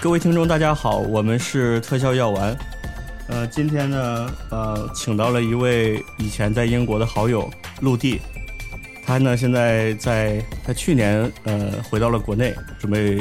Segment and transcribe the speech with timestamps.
[0.00, 2.56] 各位听众，大家好，我们是特效药丸。
[3.26, 8.20] 呃，今天呢，呃，请到了一位以前在英国的好友陆地，
[9.04, 13.20] 他呢现在在他去年呃回到了国内，准备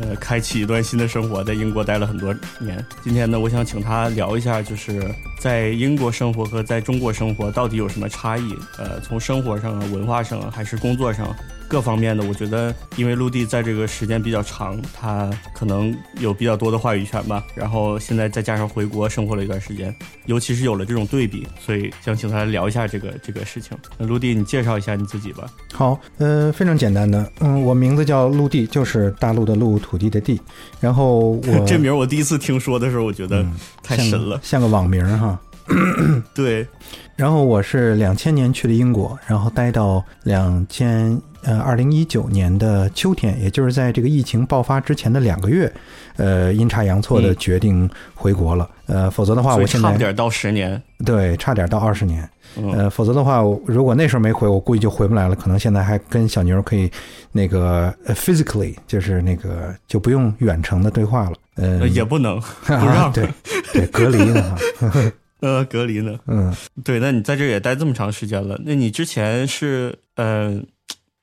[0.00, 2.84] 呃开启一段新的生活，在英国待了很多年。
[3.04, 5.00] 今天呢，我想请他聊一下，就是
[5.38, 8.52] 在英国生活和在中国生活到底有什么差异？
[8.78, 11.32] 呃，从生活上、文化上还是工作上？
[11.70, 17.44] 各方面的，我觉得，因为陆地在这个时间比较长，他可能有比较多的话语权吧。
[17.54, 19.94] 然后现在再加上回国生活了一段时间，
[20.26, 23.78] 尤其是有了这种对比，所以想请他来聊一下这个这个事情。
[23.96, 25.46] 那陆地，你介绍一下你自己吧。
[25.72, 30.40] 好，呃，非常简单的，嗯，我名字叫陆地，就是大陆的陆，土地的地。
[30.80, 33.46] 然后我 这名我第一次听说的时候，我觉得
[33.80, 35.38] 太神了，像个网名哈。
[36.34, 36.66] 对。
[37.14, 41.16] 然后我是两千年去的英国，然后待到两千。
[41.42, 45.72] 呃，二零一九年的秋天，也就是在这个疫情爆发之前的两个月，
[46.16, 48.68] 呃，阴差阳错的决定回国了。
[48.86, 52.28] 呃，否则的话，我现在差点到十年，对，差点到二十年。
[52.74, 55.34] 呃，否则的话，如果那时候没回，我估计就回不来了。
[55.34, 56.90] 可能现在还跟小牛可以
[57.32, 61.36] 那个 physically，就是那个就不用远程的对话了。
[61.54, 63.26] 呃，也不能 不让对
[63.72, 64.58] 对隔离呢。
[65.40, 66.18] 呃，隔离呢？
[66.26, 66.54] 嗯，
[66.84, 66.98] 对。
[67.00, 70.60] 那你在这也待这么长时间了，那你之前是呃。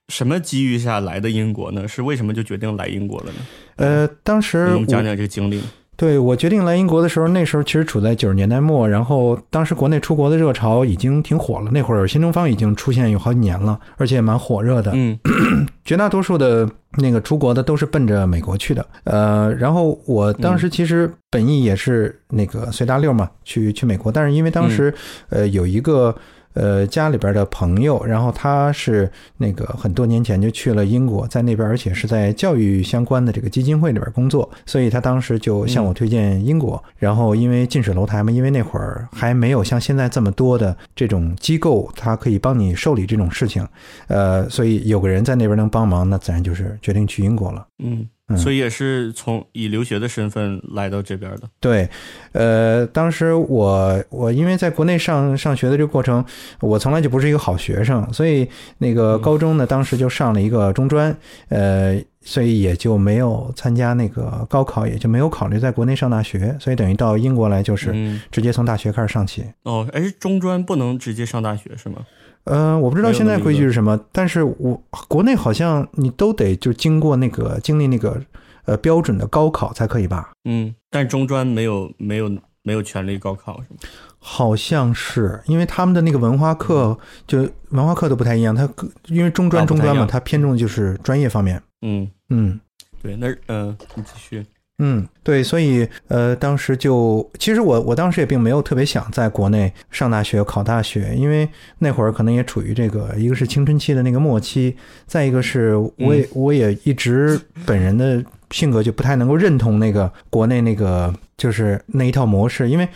[0.08, 1.88] 什么机遇下来的英国呢？
[1.88, 3.39] 是为什么就决定来英国了呢？
[3.75, 5.61] 呃，当时我们讲讲这个经历。
[5.97, 11.72] 对我决定来英国的时候，那时候其实处在九十年代末，然后当时国内出国的热潮已经挺火了。
[11.72, 14.91] 那会儿新东方已经出现有好几年了，而且蛮火热的。
[14.94, 15.17] 嗯，
[15.83, 18.86] 绝大多数的那个出国的都是奔着美国去的。
[19.05, 24.94] 呃，然后我当时其实本意也是那个随大溜嘛，去去美国，但是因为当时
[25.30, 26.16] 呃有一个。
[26.58, 36.83] 呃，家里边的朋友，然后他是那个很多年前就去了英国，在那边，而且是在教育相关的这个基金会里边工作，所以他当时就向我推荐英国。
[36.98, 43.67] 然后因为近水楼台嘛，因为那会儿还没有像现在这么多的这种机构，他可以帮你受理这种事情，
[44.08, 47.67] 呃，所以有个人在那边能帮忙，那自然就是决定去英国了。
[47.83, 48.08] 嗯。
[48.36, 51.43] 所以也是从以留学的身份来到这边的。
[51.61, 51.89] 对，
[52.33, 56.23] 呃，当时我我因为在国内上上学的这个过程，
[56.60, 58.49] 我从来就不是一个好学生，所以
[58.80, 61.16] 那个高中呢，当时就上了一个中专，
[61.48, 69.45] 呃，所以也就没有参加那个高考，也就没有考虑在国内上大学，所以等于到英国来就是直接从大学开始上起。
[69.64, 72.05] 哦，哎，中专不能直接上大学是吗？
[72.47, 78.21] 呃，我不知道现在规矩是什么，但是我国内好像你都得就经过那个经历那个
[78.65, 80.31] 呃标准的高考才可以吧？
[80.45, 82.30] 嗯，但中专没有没有
[82.63, 83.77] 没有权利高考是吗？
[84.19, 88.67] 好像是，因为他们的那个文化课就文化课都不太一样，他
[89.07, 91.61] 因为中专中专嘛，它偏重的就是专业方面。
[91.81, 92.59] 嗯嗯，
[93.02, 94.45] 对，那嗯，你继续。
[94.80, 101.49] 嗯，对，所以呃，当时就其实我我当时也并没有特别想在国内上大学考大学，因为
[101.80, 104.77] 那会儿可能也处于这个一个是青春期的那个末期，
[105.08, 112.87] 再一个是我也我也一直本人的性格就不太能够认同那个国内那个就是那一套模式，因为。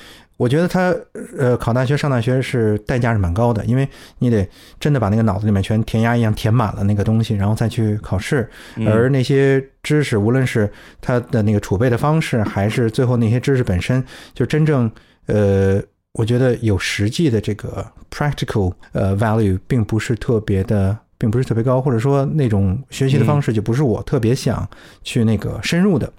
[0.42, 0.92] 我觉得他，
[1.38, 3.88] 呃，考大学、上大学是代价是蛮高的，因为
[4.18, 8.50] 你得真的把那个脑子里面全填鸭一样填满了那个东西，然后再去考试。
[8.88, 10.68] 而那些知识，无论是
[11.00, 14.04] 他的那个储备的方式，还是最后那些知识本身，
[14.34, 14.90] 就真正，
[15.28, 15.80] 呃，
[16.14, 24.68] 我觉得有实际的这个 practical 呃 value，并不是特别的，并不是特别高，或者说那种学习的方式就不是我特别想
[25.04, 26.12] 去那个深入的，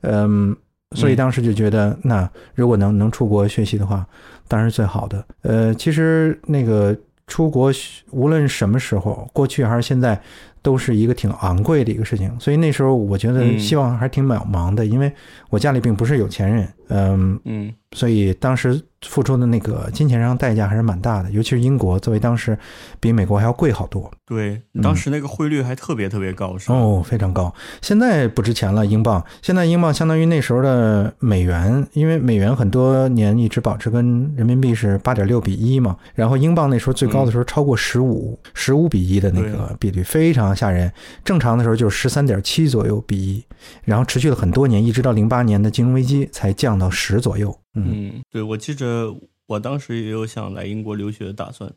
[0.00, 0.56] 嗯。
[0.96, 4.06] 所以当时就觉得，那如果能能出国学习的话，
[4.46, 5.24] 当然是最好的。
[5.42, 7.70] 呃，其实那个出国，
[8.10, 10.20] 无论什么时候，过去还是现在，
[10.62, 12.34] 都是一个挺昂贵的一个事情。
[12.40, 15.12] 所以那时候我觉得希望还挺渺茫的，因为
[15.50, 16.68] 我家里并不是有钱人。
[16.88, 18.80] 嗯嗯，所以当时。
[19.02, 22.58] 付出的那个金钱上代价还是蛮大的，尤其是英国，作为当时
[22.98, 24.10] 比美国还要贵好多。
[24.26, 27.54] 对，当时那个汇率还特别特别高，是哦，非常高。
[27.80, 29.24] 现在不值钱了，英镑。
[29.40, 35.96] 现在英镑相当于那时候的美元，因为美元很多年一直保持跟人民币是八点六比一嘛。
[36.14, 40.92] 然后英镑那时候最高的时候超过十五，十五比一的那个比率非常吓人。
[41.24, 43.44] 正常的时候就是十三点七左右比一，
[43.84, 47.56] 然后持续了很多年，一直到零八年的金融危机才降到十左右。
[47.74, 49.14] 嗯，对，我记着，
[49.46, 51.70] 我当时也有想来英国留学的打算，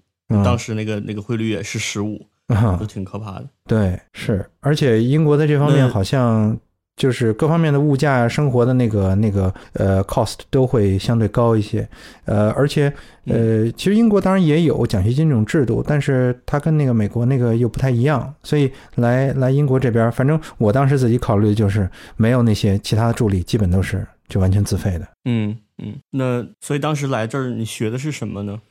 [0.43, 2.25] 当时那个那个汇率也是十五，
[2.79, 3.45] 都挺可怕的。
[3.67, 6.57] 对，是，而且英国在这方面好像
[6.95, 11.87] 就是各方面的物价、生活的那个那个呃 cost 都会相对高一些，
[12.25, 12.91] 呃，而且
[13.25, 25.07] 呃，其实英国当然也有奖学金这种制度，但是它跟那个美国那个又不太一样，所以来来英国这边，反正我当时自己考虑的就是没有那些其他的助力，基本都是就完全自费的。
[25.25, 28.61] 嗯嗯，那所以当时来这儿你学的是什么呢？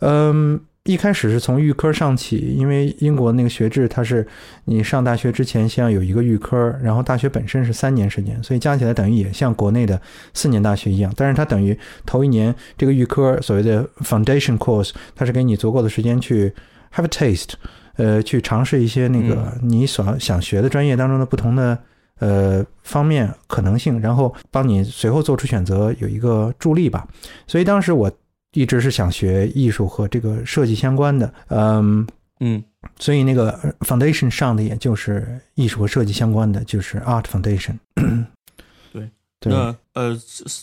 [0.00, 0.60] 嗯。
[0.84, 4.26] 一开始是从预科上起，因为英国那个学制，它是
[4.64, 10.00] 你上大学之前先要有一个预科，然后大学本身是三年时间，所以加起来等于也像国内的
[10.32, 11.12] 四年大学一样。
[11.14, 16.50] 但是它等于头一年这个预科所谓的 foundation course，它是给你足够的时间去
[16.94, 17.50] have a taste，
[17.96, 21.78] 呃，去尝试一些那个你所想学的专业当中的不同的
[22.18, 27.06] 呃方面可能性，然后帮你随后做出选择有一个助力吧。
[27.46, 28.10] 所以当时我。
[28.52, 32.04] 一直是想学艺术和这个设计相关的，嗯
[32.40, 32.64] 嗯，
[32.98, 37.76] 所以那个 foundation 上的也就是艺术和设计相关的，就是 art foundation。
[38.90, 40.18] 对，那呃，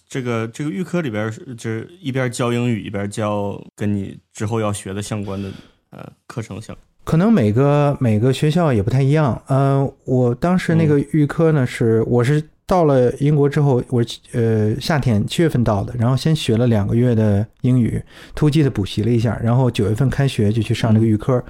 [0.10, 5.52] 这个这个预科里边就是一边教英语，一边教跟你之后要学的相关的
[5.92, 6.76] 呃课程相。
[7.06, 9.42] 可能每个每个学校也不太一样。
[9.48, 12.44] 嗯，我当时那个预科呢是我是。
[12.68, 18.02] 到了英国之后，我呃夏天七月份到的，然后先学了两个月的英语，
[18.34, 21.44] 突击的补习了一下，然后九月份开学就去上这个预科。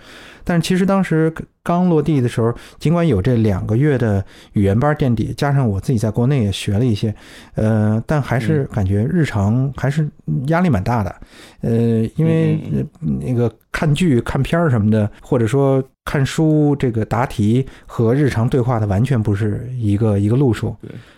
[0.45, 1.33] 但是其实当时
[1.63, 7.13] 刚落地的时候，尽管有这两个月的语言班垫底，加上我自己在国内也学了一些，
[7.55, 10.07] 呃，但还是感觉日常还是
[10.47, 11.13] 压力蛮大的。
[11.61, 11.71] 呃，
[12.15, 12.59] 因为
[12.99, 20.75] 那个看剧、看片儿什么的，或者说看书，这个答题和日常对话的完全不是一个一个路数。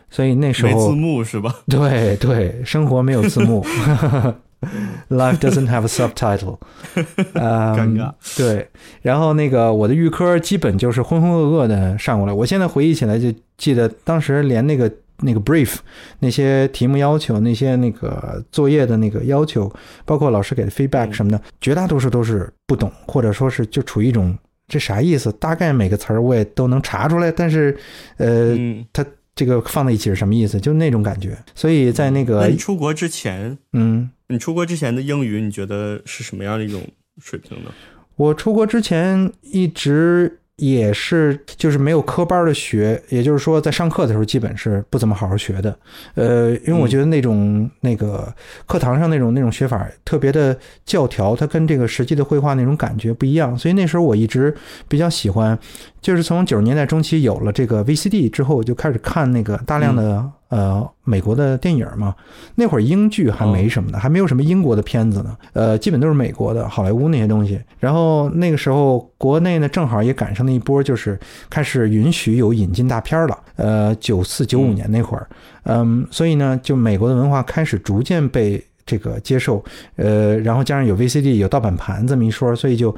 [0.09, 1.53] 所以那时候没字幕是吧？
[1.67, 3.65] 对对，生活没有字幕。
[5.09, 6.57] Life doesn't have a subtitle，
[7.33, 8.13] 尴尬。
[8.35, 8.67] 对，
[9.01, 12.33] 然后那个我的预科基本就是浑浑噩噩的上过来。
[12.33, 15.75] 我现在回忆起来就记得，当时连那个那个 brief，
[16.19, 19.71] 那些题目要求，那些那个作业的那个要求，
[20.05, 24.35] 包括老师给的 feedback 什么的，绝大多数都是不懂，或者说是就处于一种
[24.67, 25.31] 这啥意思？
[25.33, 27.77] 大概每个词儿我也都能查出来，但是
[28.17, 28.57] 呃，
[28.91, 29.05] 他。
[29.37, 30.59] 这个放在一起是什么意思？
[30.59, 31.37] 就是那种感觉。
[31.53, 36.81] 所以在那个你出国之前，嗯，你出国之前的英语，你觉得是什么样的一种
[37.19, 37.71] 水平呢？
[38.15, 40.39] 我出国之前一直。
[40.57, 45.77] 也是，就是没有科班的学，也就是说，在上课的时候基本是不怎么好好学的。
[46.15, 48.33] 呃，因为我觉得那种那个
[48.65, 53.55] 课堂上那种那种学法特别的教条，它跟这个实际的绘画那种感觉不一样。
[53.55, 54.51] 所以那时候我一直
[54.87, 55.55] 比较喜欢，
[56.01, 60.27] 就是从九十年代中期有了这个 VCD 之后，我就开始看那个大量的。
[60.49, 62.15] 呃，美国的电影嘛，
[62.55, 67.59] 那会儿英剧还没什么呢，还没有什么英国的片子呢，呃，基本都是美国的好莱坞那些东西。
[67.79, 73.37] 然后那个时候，国内呢正好也赶上了一波，就是开始允许有引进大片了。
[73.55, 75.27] 呃，九四九五年那会儿，
[75.63, 79.63] 嗯，所以呢，就美国的文化开始逐渐被这个接受，
[79.95, 82.95] 呃，然后加上有 VCD 有盗版盘这么一说，所以就。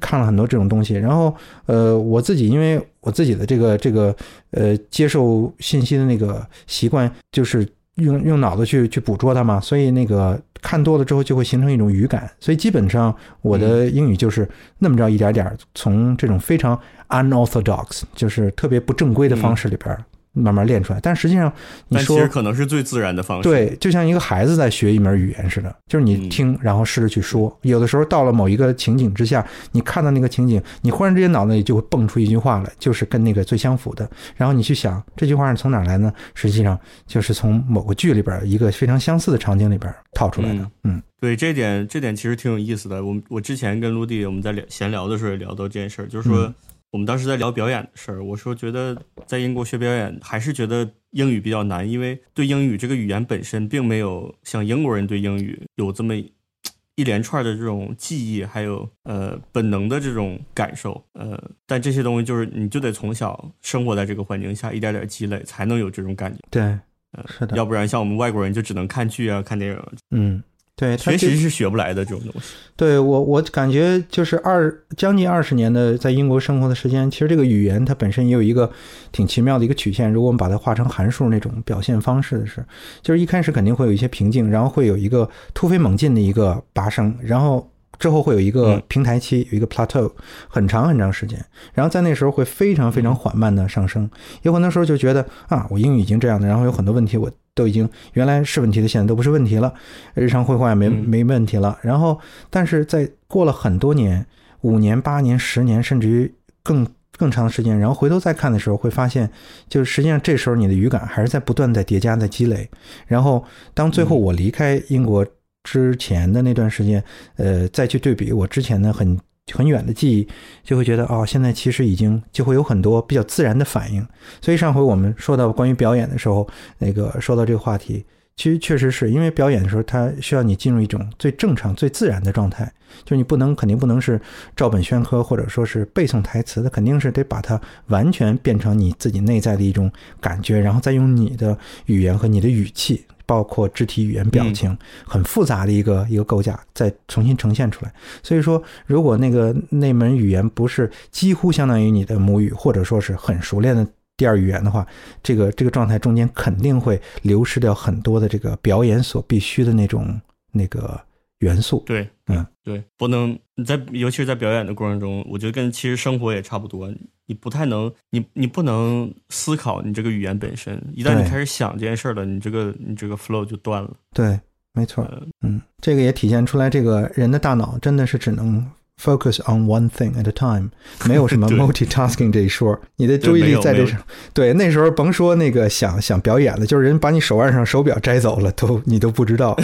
[0.00, 1.34] 看了很多这种东西，然后
[1.66, 4.14] 呃，我自己因为我自己的这个这个
[4.50, 7.66] 呃接受信息的那个习惯，就是
[7.96, 14.48] 用用脑子去去捕捉它嘛，所以那个看多了之后就会形成一种语感，所以基本上我的英语就是
[14.78, 16.78] 那么着一点点从这种非常
[17.08, 19.96] unorthodox，就是特别不正规的方式里边。
[20.36, 21.50] 慢慢练出来，但实际上，
[21.88, 23.48] 你说其实可能是最自然的方式。
[23.48, 27.58] 对，就像一个孩子在学一门语言似的，就是你听，然后试着去说。
[27.62, 34.08] 有的时候到了某一个情景之下，你看到那个情景，你忽然之间脑子里就会蹦出一句话来，就是跟那个最相符的。
[34.36, 36.12] 然后你去想这句话是从哪来呢？
[36.34, 40.70] 实际上就是从某个剧里边一个非常相似的场景里边套出来的。
[40.84, 43.02] 嗯，对，这点这点其实挺有意思的。
[43.02, 46.52] 我我之前跟陆地我们在聊闲聊的时候也聊到这件事儿，就是说。
[46.90, 66.38] 我们当时在聊表演的事儿，我说觉得在英国学表演还是觉得英语比较难，因为对英语这个语言本身并没有像英国人对英语有这么一连串的这种记忆，还有呃本能的这种感受，呃，但这些东西就是你就得从小生活在这个环境下，一点点积累才能有这种感觉。
[66.50, 69.82] 对，呃，是的，要不然像我们外国人就只能看剧啊、看电影。
[70.12, 70.42] 嗯。
[70.76, 72.48] 对，学习是学不来的这种东西。
[72.76, 78.70] 对我，我感觉就是二将近二十年的在英国生活的时间，其实这个语言它本身也有一个
[79.10, 80.12] 挺奇妙的一个曲线。
[80.12, 82.62] 如果我们把它画成函数那种表现方式的是，
[83.00, 87.70] 就是一开始肯定会有一些瓶颈，然后会有一个突飞猛进的一个拔升，然后。
[87.98, 90.12] 之后会有一个平台期，有一个 plateau，
[90.48, 91.42] 很长很长时间，
[91.72, 94.10] 然后在那时候会非常非常缓慢的上升。
[94.42, 99.74] 有很多时候就觉得啊，我英语已经这样的，然后有很多问题我都已经原来是问题的，现在都不是问题了，
[100.14, 101.76] 日常绘画也没没问题了。
[101.82, 102.20] 然后，
[102.50, 104.24] 但是在过了很多年，
[104.60, 106.32] 五年、八年、十年，甚至于
[106.62, 106.86] 更
[107.16, 109.28] 更长的时间，然后回头再看的时候，会发现，
[109.68, 112.68] 就是实际上这时候你的语感还是在不断在叠加、在积累。
[113.06, 115.26] 然后当最后我离开英国
[115.64, 117.02] 之前的那段时间，
[117.36, 119.18] 呃，再去对比我之前的很
[119.54, 120.28] 很远的记忆，
[120.64, 124.06] 就会觉得哦，现在其实已经就会有很多比较自然的反应。
[124.40, 126.48] 所以上回我们说到关于表演的时候，
[126.78, 128.04] 那个说到这个话题。
[128.36, 132.70] 其实确实是因为表演的时候，它需要你进入一种最正常、最自然的状态，
[133.02, 134.20] 就是你不能肯定不能是
[134.54, 139.90] 照本宣科，或者说是背诵台词的，肯定是得把它完全变成你自己内在的一种
[140.20, 144.76] 感觉，然后再用你的语言和你的语气，包括肢体语言、表情，
[145.06, 147.92] 很复杂的一个一个构架，再重新呈现出来。
[148.22, 153.86] 所以说，如果那个那门语言不是几乎相当于你的母语，或者说是很熟练的。
[154.16, 154.86] 第二语言的话，
[155.22, 160.20] 这个这个状态中间肯定会流失掉很多的这个表演所必须的那种
[160.52, 160.98] 那个
[161.40, 161.82] 元素。
[161.86, 166.90] 对，嗯，对，不能你在，尤其是在表演的过程中，我觉得跟其实生活也差不多，
[167.26, 173.94] 你不太能，你你不能思考你这个语言本身，一旦你开始想这件事了，你这个你这个 flow 就断了。
[174.14, 174.40] 对，
[174.72, 175.06] 没错，
[175.42, 178.66] 嗯，这个也体现出来，这个人的大脑真的是只能。
[178.98, 180.70] Focus on one thing at a time，
[181.06, 184.00] 没有什么 multitasking 这一说，你的注意力在这上。
[184.32, 189.54] 对，那时候甭说那个想想表演了，就是人把你手腕上手表摘走了，都你都不知道，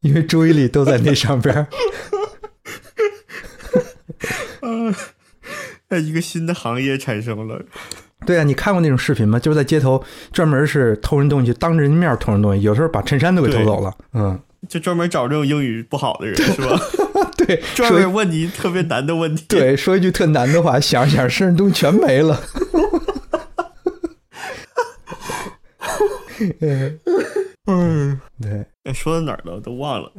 [0.00, 1.54] 因为注意力都在那上边。
[4.62, 4.94] 嗯，
[5.90, 7.62] 那一个新的行业产生了。
[8.24, 9.38] 对啊，你看过那种视频吗？
[9.38, 10.02] 就是在街头
[10.32, 13.94] 专门是偷人东西，当着人面偷人东西，有时候把衬衫都给偷走了。
[14.14, 14.40] 嗯。
[14.68, 16.78] 就专门找这种英语不好的人是吧？
[17.36, 19.44] 对， 专门问你特别难的问题。
[19.48, 22.40] 对，说一句特难的话，想想身上东西全没了。
[27.66, 28.66] 嗯，对。
[28.94, 29.60] 说到哪儿了？
[29.60, 30.12] 都忘了。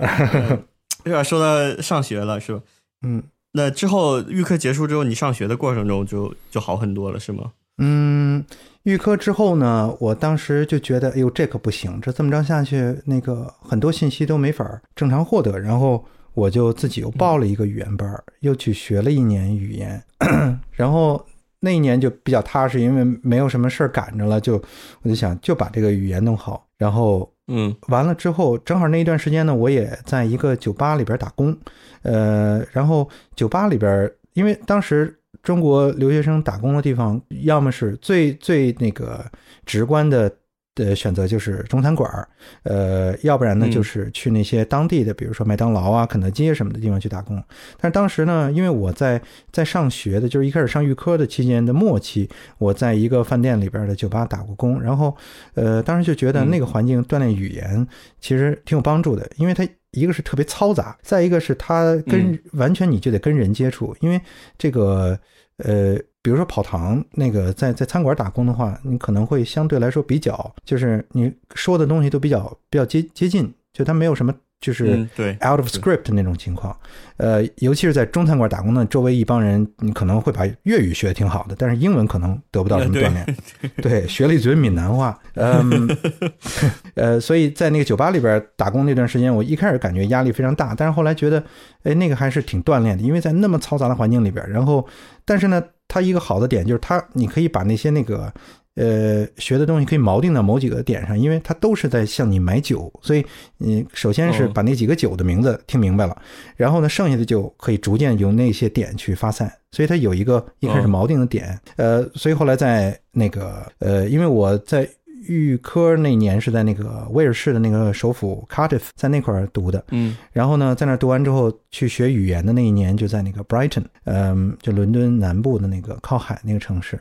[1.04, 2.62] 有点说到上学了，是吧？
[3.06, 3.24] 嗯。
[3.54, 7.52] 那之后预科结束之后，你上学的过程中就就好很多了，是吗？
[7.82, 8.46] 嗯。
[8.84, 15.60] 预科之后呢，我当时就觉得，哎呦，这可不行，这这么着下去，那个很多信息都没法正常获得。
[15.60, 20.02] 然后我就自己又报了一个语言班，又去学了一年语言。
[20.74, 21.24] 然后
[21.60, 24.60] 那一年就比较踏实，因为没有什么事儿赶着了，就
[25.04, 26.66] 我就想就把这个语言弄好。
[26.80, 31.56] 然后，嗯，完了之后，正好那一段时间呢，我也在一个酒吧里边打工。
[32.02, 35.20] 呃，然后酒吧里边，因为当时。
[35.44, 39.26] 中国留学生打工的地方，要么是最最那个
[39.66, 40.32] 直观的
[40.76, 42.28] 的选择就是中餐馆儿，
[42.64, 47.44] 呃，要不然呢就是去那些当地的，比如说麦当劳啊、肯德基什么的地方去打工。
[47.80, 49.22] 但是当时呢，因为我在
[49.52, 55.16] 在上学的，就是一开始上预科的期间的末期，我在一个饭店里边的酒吧打过工，然后
[55.56, 57.86] 呃，当时就觉得那个环境锻炼语言
[58.20, 59.68] 其实挺有帮助的，因为它。
[59.92, 64.20] 一个是特别嘈杂，再一个是他跟完全你就得跟人接触，因为
[64.58, 65.20] 这个
[65.58, 74.34] 呃，比如说跑堂那个在在餐馆打工的话，你可能会相对来说比较，就是你说的东西都比较比较接接近，就他没有什么。
[74.62, 76.77] 就是对 out of script 那种情况，
[77.18, 83.38] 呃，尤其是在中餐馆打工的周围一帮人，你可能会把粤语学的挺好的，但是英文可能得不到什么锻炼。
[83.77, 85.89] 对，学了一嘴闽南话，嗯，
[86.94, 91.44] 呃，所以在那个酒吧里边打工那段时间，我一开始感觉压力非常大，但是后来觉得，
[91.82, 94.88] 哎，那个还是挺锻炼的，因为在那么嘈杂的环境里边，然后，
[95.25, 98.32] 但是呢，它一个好的点就是它，你可以把那些那个。
[98.75, 103.25] 呃，学的东西可以锚定到某几个点上，因为它都是在向你买酒，所以
[103.58, 106.18] 你首先是把那几个酒的名字听明白了，
[106.56, 111.60] 然后呢，剩下的就可以逐渐由那些点去发散，所以它有一个一开始锚定的点。
[111.75, 114.88] 呃，所以后来在那个呃，因为我在
[115.28, 126.98] 预科那年是在那个威尔士的那个首府 Cardiff，在那块儿读的，嗯，然后呢，在那读完之后去学语言的那一年就在那个 Brighton，嗯，就伦敦南部的那个靠海那个城市。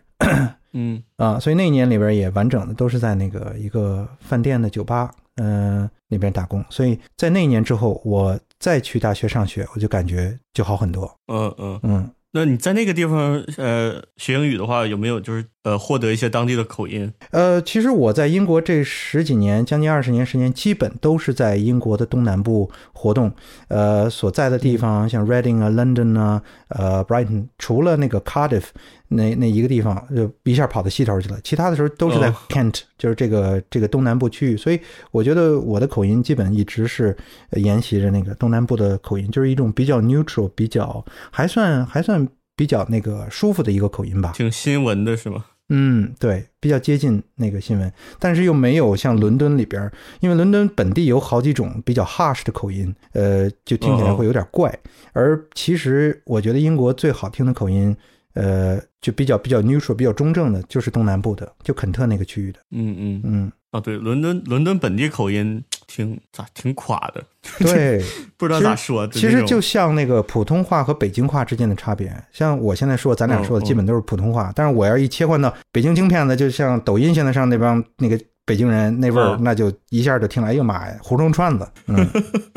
[0.73, 6.65] 嗯啊，所以那一年里边也完整的都是在那个一个饭店的酒吧，嗯，那边打工。
[6.71, 11.13] 所以在那一年之后，我再去大学上学，我就感觉就好很多。
[11.27, 12.11] 嗯嗯嗯。
[12.33, 17.13] 那你在那个地方呃学英语的话，有没有就是呃获得一些当地的口音？
[17.31, 23.31] 呃，其实我在英国这十几年，将近二十年时间，基本都是在英国的东南部活动。
[23.69, 28.65] 呃，所在的地方像 Reading 啊、London 啊、呃 Brighton，除了那个 Cardiff
[29.09, 31.39] 那那一个地方，就一下跑到西头去了。
[31.45, 34.57] 其他的时候都是在 Kent，就是这个这个东南部区域。
[34.57, 37.15] 所以我觉得我的口音基本一直是
[37.53, 42.27] 沿袭着那个东南部的口音，就是一种比较 neutral，比较还算还算。
[42.61, 45.47] 比较那个舒服的一个口音吧，挺新闻的是吗？
[45.71, 49.91] 嗯，对，比较接近那个新闻，但是又没有像伦敦里边儿，
[50.21, 54.79] 因为伦敦本地有好几种比较 harsh 的口音，呃，就听起来会有点怪。
[55.15, 57.97] 而其实我觉得英国最好听的口音，
[58.35, 62.61] 呃，就比较比较 neutral、比较中正的，就是东南部的，就肯特那个区域的。
[62.71, 67.25] 嗯嗯嗯，啊，对，伦敦伦敦本地口音挺咋挺垮的，
[67.59, 68.03] 对，
[68.37, 69.07] 不知道咋说。
[69.09, 78.19] 其实就像那个普通话和北京话之间的差别，像我现在说，咱俩说的基本都是普通话，但是我要一切换到北京京片子，就像抖音现在上那帮那个。
[78.47, 81.69] 北京人那味儿，那就一下就听来，哎呦妈呀，胡同串子。
[81.87, 82.05] 嗯，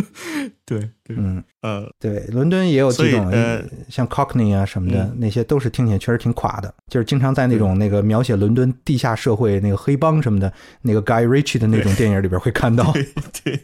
[0.80, 10.52] 对，嗯，呃，对，伦敦也有这种，呃像 Cockney 啊什么的，那些都是听起来确实挺垮的，就是经常在那种那个描写伦敦地下社会那个黑帮什么的，
[10.82, 12.94] 那个 Guy Ritchie 的那种电影里边会看到。
[13.44, 13.60] 对，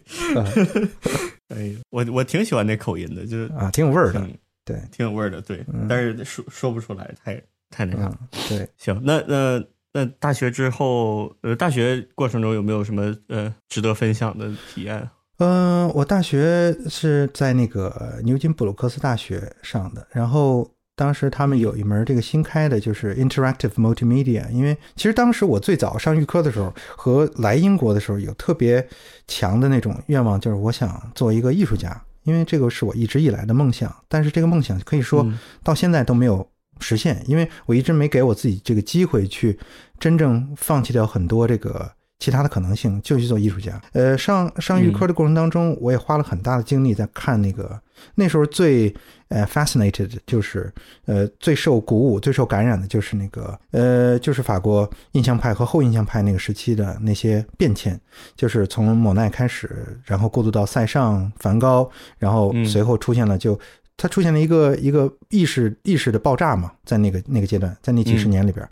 [1.50, 4.28] 哎，我我挺喜欢那口音的，就是啊，挺有味儿的，
[4.66, 8.12] 对，挺有味儿的，对，但是说说不出来，太太那啥。
[8.48, 9.64] 对，行，那那。
[9.92, 15.10] 那大学之后，呃，大学过程中有没有什么呃值得分享的体验？
[15.40, 24.50] 嗯，我大学是在那个牛津布鲁克斯大学上的，然后当时他们有一门这个新开的，就是 Interactive Multimedia。
[24.52, 28.88] 因为其实当时我最早上预科的时候和来英国的时候有特别
[29.28, 33.94] 强的那种愿望，就是我想做一个艺术家，因为这个是我一直以来的梦想。
[34.08, 35.26] 但是这个梦想可以说
[35.64, 36.48] 到现在都没有。
[36.82, 39.60] 实现，因为我一直没给我自己这个机会去
[40.00, 43.82] 真正放弃掉很多这个其他的可能性，就去做艺术家。
[43.94, 47.80] 呃，上上预科的过程当中，我也花了很大的精力在看那个
[48.16, 48.94] 那时候最
[49.30, 50.72] 呃 fascinated 就是
[51.06, 58.00] 呃最受鼓舞、最受感染的就是那个呃就是法国印象派和后印象派那个时期的那些变迁，
[58.36, 63.58] 就是从莫奈开始，然后过渡到塞尚、梵高，然后随后出现了就。
[64.02, 68.66] 它出现了一个一个意识意识的爆炸嘛，在那个那个阶段，在那几十年里边，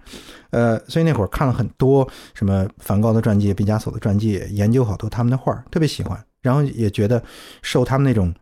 [0.52, 7.22] 呃，所以那会儿看了很多什么梵高的传记、毕加索的传记，研究好多他们的画，特别喜欢，然后也觉得
[7.62, 8.34] 受他们那种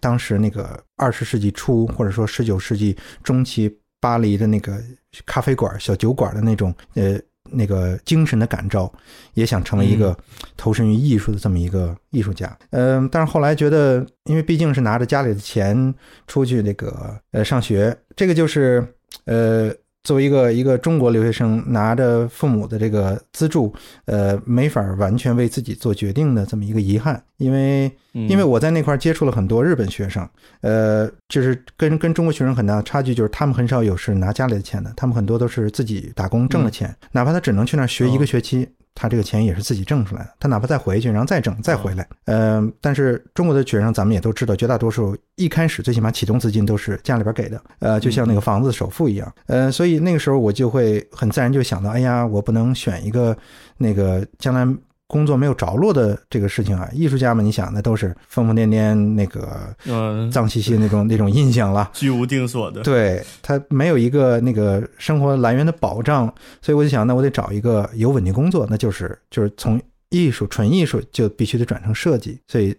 [0.00, 4.82] 当时那个二十世纪初或者说十九世纪中期巴黎的那个
[5.24, 7.16] 咖啡馆、小酒馆的那种呃。
[7.50, 8.92] 那个精神的感召，
[9.34, 10.16] 也想成为一个
[10.56, 12.56] 投身于艺术的这么一个艺术家。
[12.70, 15.94] 嗯，但是后来觉得，因为毕竟是拿着家里的钱
[16.26, 18.86] 出去那个呃上学，这个就是
[19.24, 19.74] 呃。
[20.04, 30.28] 作为一个一个中国留学生，拿着父母的这个资助，呃，没法完全为自己做决定的这么一个遗憾，因为因为我在那块接触了很多日本学生，
[30.60, 38.68] 呃，就是跟跟中国学生很大的差距，就是他们很少有是拿家里的钱的，他们很多都是自己打工挣的钱，哪怕他只能去那儿学一个学期。
[38.94, 53.36] 他这个钱也是自己挣出来的，他哪怕再回去，然后再挣，再回来，嗯，但是中国的学生咱们也都知道，绝大多数一开始最起码启动资金都是家里边给的，呃，就像那个房子首付一样，呃，所以那个时候我就会很自然就想到，哎呀，我不能选一个
[53.76, 54.66] 那个将来。
[55.06, 59.74] 工作没有着落的这个事情啊，艺术家们，你想那都是疯疯癫癫、那个
[60.30, 62.82] 脏兮兮那种那种印象了，居无定所的。
[62.82, 72.40] 对他没有一个那个生活来源的保障，所以我就想，那我得找一个有稳定工作，那就是就是从艺术纯艺术就必须得转成设计。
[72.48, 72.74] 所以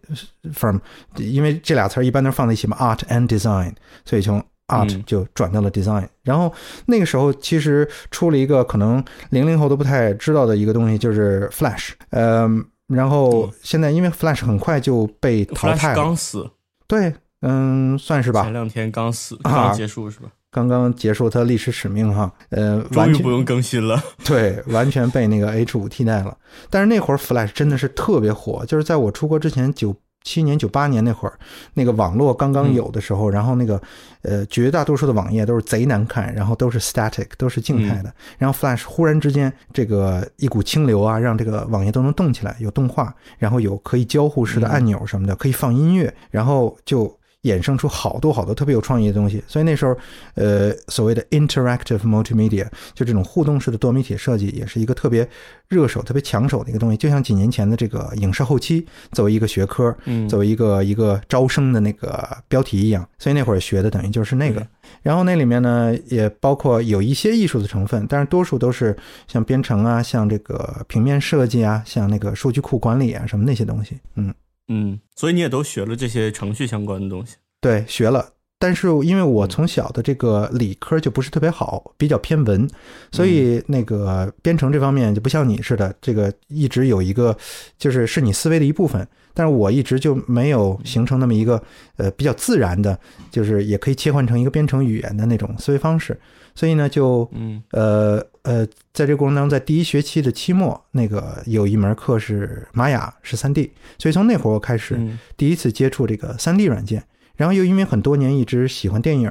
[0.51, 0.77] ，from
[1.17, 4.43] 因为这俩词儿一般都放在一起嘛，art and design，所以从。
[4.67, 6.51] Art 就转到了 design，然后
[6.87, 11.91] 那个时候其实出了一个可能零零后都不太知道的一个东西，就是 Flash。
[12.09, 16.49] 嗯，然后现在因为 Flash 很快就被淘汰了，刚死。
[16.87, 18.43] 对，嗯，算是吧。
[18.43, 20.29] 前两天刚死，刚结束是吧？
[20.51, 22.31] 刚刚结束它历史使命哈。
[22.49, 24.01] 呃，终于不用更新了。
[24.25, 26.35] 对，完全被那个 H 五替代了。
[26.69, 29.95] 但是那会儿 Flash 真的是特别火，就是在我出国之前九。
[30.25, 31.39] 七年九八年那会儿，
[31.75, 33.81] 那个网络刚刚有的时候，然后那个
[34.23, 38.13] 呃，绝大多数的网页都是贼难看，然后都是 static，都是静态的。
[38.37, 47.17] 然后 Flash 忽然之间，这个一股清流啊，让这个网页都能动起来，有动画，然后有可以交互式的按钮什么的，可以放音乐，然后就。
[47.45, 49.95] 衍生出好多好多特别有创意的东西，所以那时候，
[50.33, 55.27] 呃，所谓的 interactive multimedia 就这种互动式的多媒体设计，也是一个特别
[55.67, 56.97] 热手、特别抢手的一个东西。
[56.97, 63.07] 就像几年前的这个影视后期，作为一个学科，嗯，作为一个一个招生的那个标题一样。
[63.19, 64.65] 所以那会儿学的等于就是那个。
[65.03, 68.95] 然后那里面呢，也包括有一些艺术的成分，但是多数都是
[69.27, 74.33] 像编程啊，像这个平面设计啊，像那个数据库管理啊什么那些东西，嗯。
[74.67, 77.35] 嗯，所以你也都学了这些程序相关的东西？
[77.61, 78.33] 对，学了。
[78.57, 82.67] 但是因为我从小的这个理科就不是特别好，比较偏文，
[83.11, 87.37] 所以那个编程这方面就不像你似的，这个一直有一个
[87.77, 89.05] 就是是你思维的一部分。
[89.33, 91.61] 但是我一直就没有形成那么一个
[91.97, 92.97] 呃比较自然的，
[93.29, 96.17] 就是也可以切换成一个编程语言的那种思维方式。
[96.55, 107.03] 所以呢，就嗯呃呃，在这个过程当中，在第一学期的期末，那个有一门课是玛雅是三 D，所以从那会儿我开始嗯第一次接触这个三 D 软件。
[107.37, 109.29] 然后又因为很多年一直喜欢电影，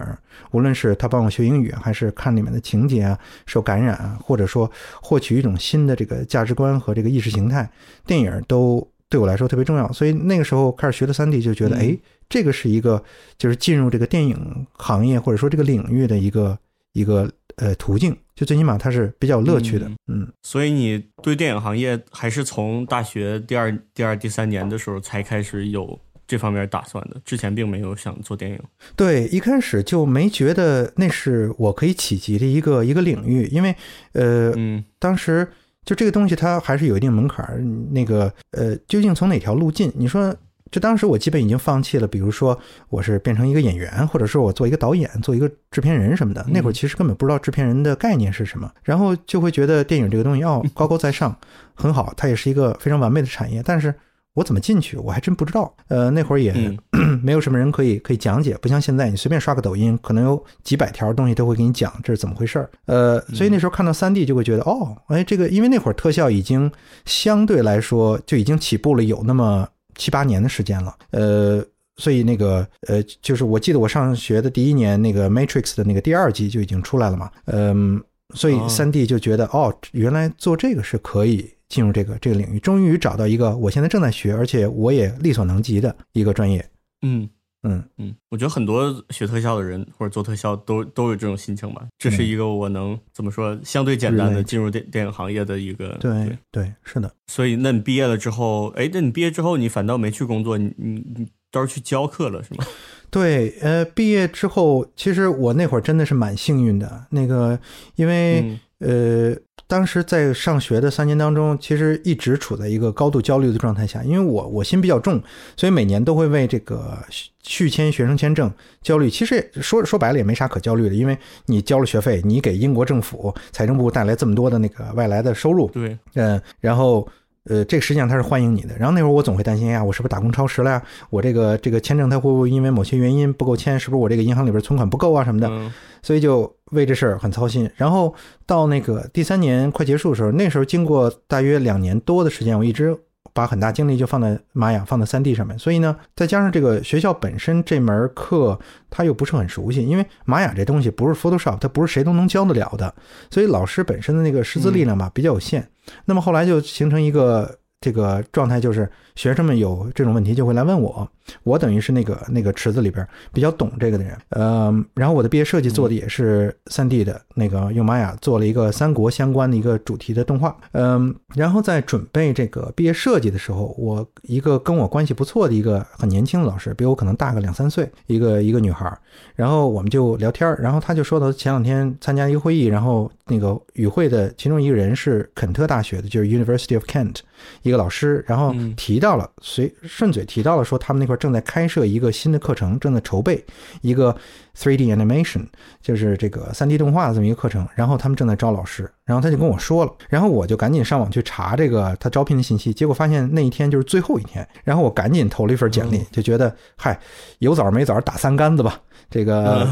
[0.51, 7.67] 无论是他帮我学英语，还是看里面的情节啊，受感染啊，或者说获取一种新的这个价值观和这个意识形态，
[8.05, 9.91] 电影都对我来说特别重要。
[9.91, 13.03] 所以那个时候开始学的三 D，就觉得嗯哎，这个是一个
[13.39, 16.59] 就是进入这个电影行业或者说这个领域的一个
[16.95, 19.89] 一个呃途径，就最起码它是比较有乐趣的。
[20.07, 28.59] 嗯，所以你对电影行业还是从大学第二、第二、第三年的时候才开始有这方面打算的，之前并没有想做电影。
[28.97, 33.77] 对，一开始就没觉得那是我可以企及的一个一个领域，因为
[34.13, 35.47] 呃，嗯当时
[35.85, 37.61] 就这个东西它还是有一定门槛儿。
[37.91, 39.93] 那个呃，究竟从哪条路进？
[39.95, 40.35] 你说，
[40.75, 42.59] 就当时我基本已经放弃了，比如说
[42.89, 46.45] 我是变成一个演员，或者说我做一个导演、做一个制片人什么的。
[46.49, 51.39] 那会儿其实根本不知道制片人的概念是什么，然后就会觉得电影这个东西哦 高高在上，
[51.75, 53.95] 很好，它也是一个非常完美的产业，但是。
[54.37, 54.97] 我怎么进去？
[54.97, 55.73] 我还真不知道。
[55.87, 56.77] 呃，那会儿也嗯
[57.23, 62.69] 没有什么人可以可以讲解，不像现在，你随便刷个抖音，可能有几百条东西都会给你讲这是怎么回事儿。
[62.87, 66.69] 呃，所以那时候看到三 D 就会觉得，哦，哎，这个因为那会儿特效已经
[67.05, 70.95] 相对来说就已经起步了有那么七八年的时间了。
[71.11, 71.65] 呃，
[71.97, 77.31] 所以那个呃，就是我记得我上学的第一年，那个 Matrix 的那个第二季就已经出来了嘛。
[77.47, 78.03] 嗯，
[78.35, 81.51] 所以哦三 D 就觉得，哦，原来做这个是可以。
[81.67, 86.65] 进入这个这个领域，终于找到一个我现在正在学，而且我也力所能及的一个专业。
[87.03, 87.29] 嗯
[87.65, 91.87] 嗯嗯，我觉得很多学特效的人或者做特效都都有这种心情吧。
[91.99, 97.13] 这是一个我能怎么说相对简单的进入电电影行业的一个对对，是的。
[97.27, 102.65] 所以，那你毕业了之后，哎，那你毕业之后你反倒没去工作，你你你倒是去教课了是吗？
[103.11, 107.07] 对，呃，毕业之后，其实我那会儿真的是蛮幸运的。
[107.11, 107.59] 那个，
[107.95, 108.41] 因为、
[108.81, 109.37] 嗯呃，
[109.75, 115.21] 当时在上学的三年当中，其实一直处在一个高度焦虑的状态下，因为我我心比较重，
[115.57, 118.49] 所以每年都会为这个续续签学生签证
[118.83, 119.11] 焦虑。
[119.11, 127.09] 其实说说白了也没啥可焦虑的，因为你交了学费，你给英国政府财政部带来这么多的那个外来的收入，对，嗯，然后
[127.49, 128.77] 呃，这个实际上他是欢迎你的。
[128.79, 130.83] 然后那会儿我总会担心哎呀，我是不是打工超时了呀？
[131.11, 133.79] 我这个这个签证他会不会因为某些原因不够签？
[133.79, 135.49] 是不是我这个银行里边存款不够啊什么的？
[135.49, 137.71] 嗯所以就为这事儿很操心。
[137.77, 142.95] 然后到那个第三年快结束的时候，那时候经过大约两年多的时间，我一直
[143.33, 145.59] 把很大精力就放在玛雅、放在三 D 上面。
[145.59, 148.59] 所以呢，再加上这个学校本身这门课，
[148.91, 152.95] 他又不是很熟悉，因为玛雅这东西不是 Photoshop，它不是谁都能教得了的，
[153.31, 155.69] 所以老师本身的那个师资力量吧比较有限。
[156.05, 157.59] 那么后来就形成一个。
[157.81, 161.09] 这个状态就是学生们有这种问题就会来问我，
[161.45, 178.93] 我等于是那个那个池子里边比较懂这个的人，嗯，然后我的毕业设计做的也是三 D 的那个用玛雅做了一个三国相关的一个主题的动画，嗯，然后在准备这个毕业设计的时候，我一个跟我关系不错的一个很年轻的老师，比我可能大个两三岁，一个一个女孩，
[179.37, 187.19] 然后我们就聊天，然后她就说到前两天参加一个会议，然后那个与会的其中一个人是肯特大学的，就是 University of Kent。
[187.63, 188.75] 一个老师，然后嗯。
[188.77, 193.45] 提到了，随顺嘴提到了说，他们那块正在开设一个新的课程，正在筹备
[193.83, 194.17] 一个
[194.57, 195.47] 3D animation，
[195.83, 206.99] 就是这个 3D 动画的这么一个课程，然后他们正在招老师，然后他就跟我说了，然后我就赶紧上网去查这个他招聘的信息，结果发现那一天就是最后一天，然后我赶紧投了一份简历，就觉得嗨，
[207.41, 209.69] 有枣没枣打三竿子吧，这个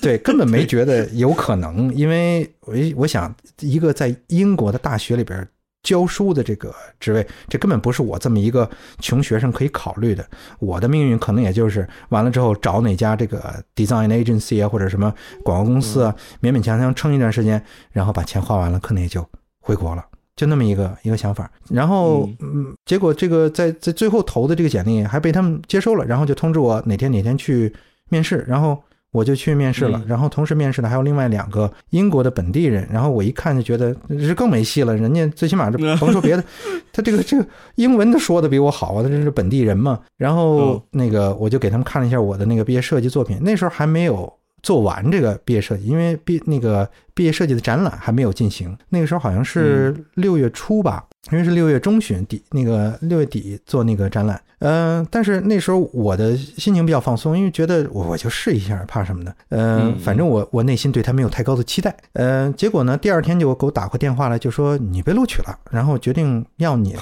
[0.00, 5.46] 对 根本没觉得有可能，因为我我想一个在英国的大学里边。
[5.86, 8.68] 教书的这个职位，这根本不是我这么一个
[8.98, 10.28] 穷学生可以考虑的。
[10.58, 19.24] 我的命运可能也就是完了之后找哪家这个 design agency 啊，或者什么广告公司啊，勉勉强强撑一段时间，然后把钱花完了，可能也就
[19.60, 20.04] 回国了。
[20.34, 21.48] 就那么一个一个想法。
[21.70, 27.72] 然后，嗯，结果这个在在最后投的这个简历还被他们接收了，然后就通知我哪天哪天去
[28.08, 28.82] 面试，然后。
[29.16, 36.44] 我就去面试了，然后同时面试的还有另外两个英国的本地人，然后我一看就觉得这更没戏了，人家最起码这甭说别的，
[36.92, 39.98] 他这个这个英文他说的比我好啊，他这是本地人嘛。
[40.18, 44.30] 然后那个我就给他们看了一下我的那个毕业设计作品，那时候还没有
[44.62, 51.04] 做完这个毕业设计，因为毕那个毕业设计的展览还没有进行，那个时候好像是六月初吧。
[51.32, 66.94] 因为是六月中旬底，那个六月底做那个展览，嗯、呃，但是那时候我的心情比较放松，因为觉得我我就试一下，怕什么的，呃、嗯，反正我我内心对他没有太高的期待，呃，结果呢，第二天就给我打过电话来，就说你被录取了，然后决定要你，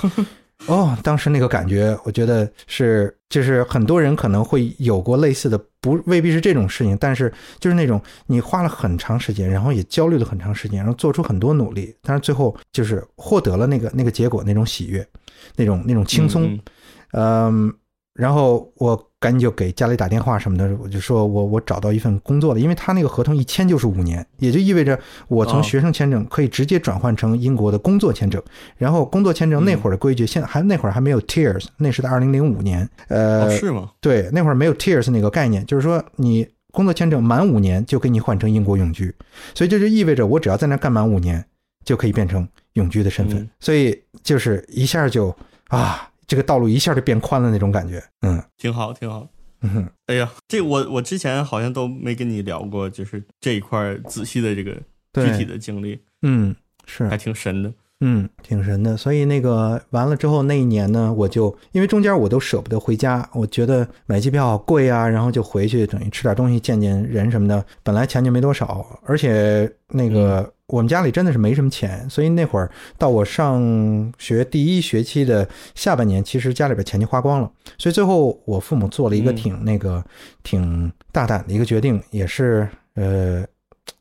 [0.67, 15.07] 哦，当时那个感觉，我觉得是，就是很多人可能会有过类似的，不未必是这种事情，但是就是那种你花了很长时间，然后也焦虑了很长时间，然后做出很多努力，但是最后就是获得了那个那个结果，那种喜悦，
[15.57, 16.59] 那种那种轻松，
[17.13, 17.73] 嗯，
[18.15, 19.11] 然后我。
[19.25, 28.43] 赶紧就给家里打电话什么的，我就说我我找到一份工作了，因为他那个合同一签就是五年，也就意味着我从学生签证可以直接转换成英国的工作签证。
[28.77, 32.87] 然后工作签证那会儿的规矩，现在还那会儿还没有 tears，那是在二零零五年。
[33.09, 33.93] 呃，是吗？
[33.99, 39.11] 对，那会儿没有 tears 那个概念，就是说你工作签证满五年就给你换成英国永居，
[39.55, 41.43] 所以这就意味着我只要在那干满五年
[41.83, 45.35] 就可以变成永居的身份，所以就是一下就
[45.69, 46.11] 啊。
[46.27, 49.29] 这个道路一下就变宽了那种感觉，嗯，挺好，挺好。
[49.63, 54.73] 嗯哼，哎呀，这我我之前好像都没跟你聊过，就是这一块仔细的这个
[55.15, 56.55] 具体的经历，嗯，
[56.87, 58.95] 是还挺神的，嗯，挺神的。
[58.97, 67.65] 所以那个完了之后那一年呢，我就因为中间我都舍不得回家，我觉得买机票贵啊，然后就回去等于吃点东西见见人什么的。
[67.83, 70.54] 本来钱就没多少，而且那个。
[70.69, 77.51] 我们家里真的是没什么钱，所以那会儿到我上学第一学期的下半年，其实家里边钱就花光了。
[77.77, 80.03] 所以最后我父母做了一个挺那个
[80.43, 83.45] 挺大胆的一个决定，也是呃，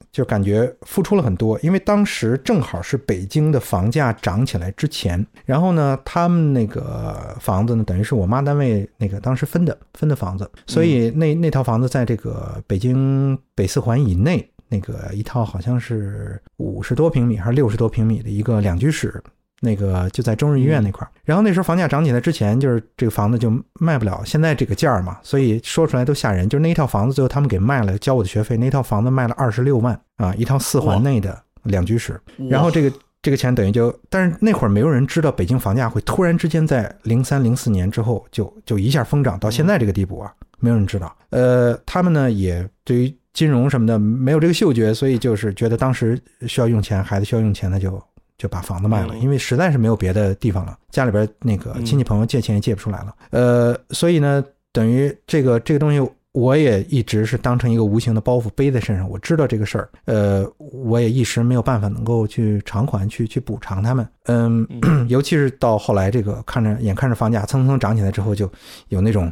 [0.10, 1.60] 就感觉付出了很多。
[1.60, 14.50] 因为当时正好是北京的房价涨起来之前，然后呢，他们那个房子呢，等于是我妈单位那个当时分的分的房子，所以那那套房子在这个北京北四环以内。
[14.74, 19.22] 那个一套好像是五十多平米还是六十多平米的一个两居室，
[19.62, 21.12] 那个就在中日医院那块儿。
[21.24, 26.50] 然后那时候房价涨起来之前，就是这个房子就卖不了现在这个价儿嘛，所以说出来都吓人。
[26.50, 28.58] 就是那一套房子最后他们给卖了，交我的学费。
[28.58, 32.20] 那套房子卖了二十六万啊，一套四环内的两居室。
[32.50, 41.16] 然后这个这个钱等于就，但是那会儿没有人知道北京房价会突然之间在零三零四年之后就就一下疯涨到现在这个地步啊，没有人知道。
[41.30, 43.16] 呃，他们呢也对于。
[43.34, 48.02] 金融什么的没有这个嗅觉，所以就是觉得当时需要用钱，孩子需要用钱，那就
[48.38, 53.16] 就把房子卖了，因为实在是没有别的地方了，家里边那个亲戚朋友借钱也借不出来了。
[53.32, 59.10] 呃，所以呢，等于这个这个东西，我也一直是当成一个无形的包袱背在身上。
[59.10, 64.08] 我知道这个事儿，呃，我也一时没有办法能够去偿还，去去补偿他们。
[64.26, 64.68] 嗯，
[65.10, 68.52] 尤其是到后来这个看着眼看着房价蹭蹭涨起来之后，就
[68.90, 69.32] 有那种。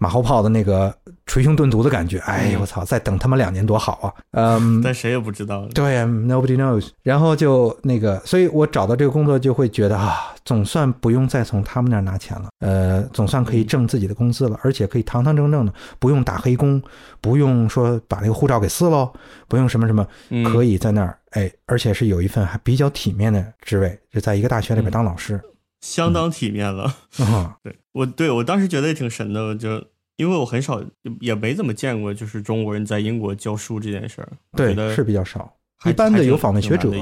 [0.00, 0.92] 马后炮的那个
[1.26, 2.82] 捶胸顿足的感觉，哎呦我操！
[2.82, 4.08] 再等他妈两年多好啊！
[4.32, 5.68] 嗯， 但谁也不知道。
[5.74, 6.88] 对，Nobody knows。
[7.02, 16.82] 然后就那个，所以我找到这个工作就会觉得啊，总算不用再从他们那儿拿钱了，呃，总算可以挣自己的工资了，而且可以堂堂正正的，不用打黑工，
[17.20, 19.12] 不用说把那个护照给撕喽，
[19.48, 20.06] 不用什么什么，
[20.50, 25.38] 可以在那儿，哎，而且是有一份还比较体面的职位，就在一个大学里边当老师。
[25.80, 26.94] 相当体面了，
[27.62, 29.82] 对我对我当时觉得也挺神的，就
[30.16, 30.82] 因为我很少
[31.20, 35.56] 也没怎么见过，就是中国人在英国教书这件事儿，对，是比较少。
[35.86, 36.92] 一般的有访问学者，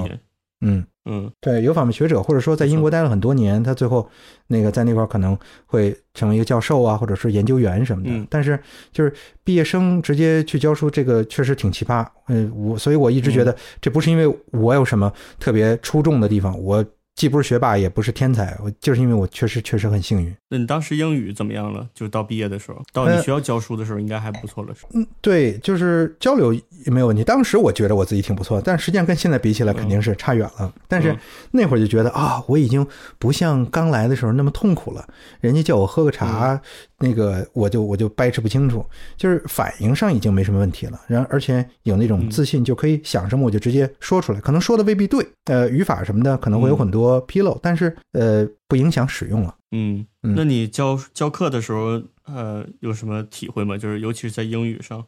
[0.60, 4.08] 嗯嗯，对，有访问学者，或者说在英国待了很多年，他最后
[4.46, 5.36] 那个在那块可能
[5.66, 8.26] 会成为一个教授啊，或者是研究员什么的。
[8.30, 8.56] 但是
[8.92, 9.12] 就是
[9.42, 12.06] 毕业生直接去教书，这个确实挺奇葩。
[12.28, 16.84] 嗯，我所以我一直觉得这不是因为我有什么特别出众的地方，我。
[17.18, 20.32] 既不是学霸，也不是天才，我就是因为我确实确实很幸运。
[20.50, 21.84] 那你当时英语怎么样了？
[21.92, 26.54] 就到毕业的时候，到你学校教书的时候，应该还不错了，是嗯，对，就是交流
[26.86, 27.24] 也没有问题。
[27.24, 30.72] 当时我觉得我自己挺不错，但实际上跟现在比起来，肯定是差远了。
[30.86, 31.16] 但是
[31.50, 32.86] 那会儿就觉得啊，我已经
[33.18, 35.06] 不像刚来的时候那么痛苦了。
[35.40, 36.60] 人家叫我喝个茶。
[37.00, 38.84] 那个我就我就掰扯不清楚，
[39.16, 49.54] 就是反应上已经没什么问题了，然而且有那种自信，就可以想什么我就直接说出来，可能说的未必对，呃，语法什么的可能会有很多纰漏，但是呃不影响使用了。
[49.70, 53.78] 嗯，那你教教课的时候，呃，有什么体会吗？
[53.78, 55.04] 就是尤其是在英语上，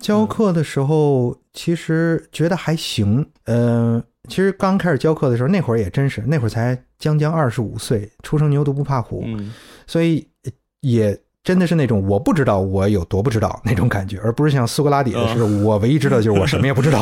[0.00, 3.26] 教课的时候其实觉得还行。
[3.44, 9.24] 嗯，其实刚开始教课的时候，那会儿也真是，那会儿才将将二十五岁，初生牛犊不怕虎，
[9.86, 10.26] 所以
[10.80, 11.18] 也。
[11.44, 17.00] 真的是那种我不知道我有多不知道那种感觉，而不是像苏格拉底的是我唯一知道就是我什么也不知道。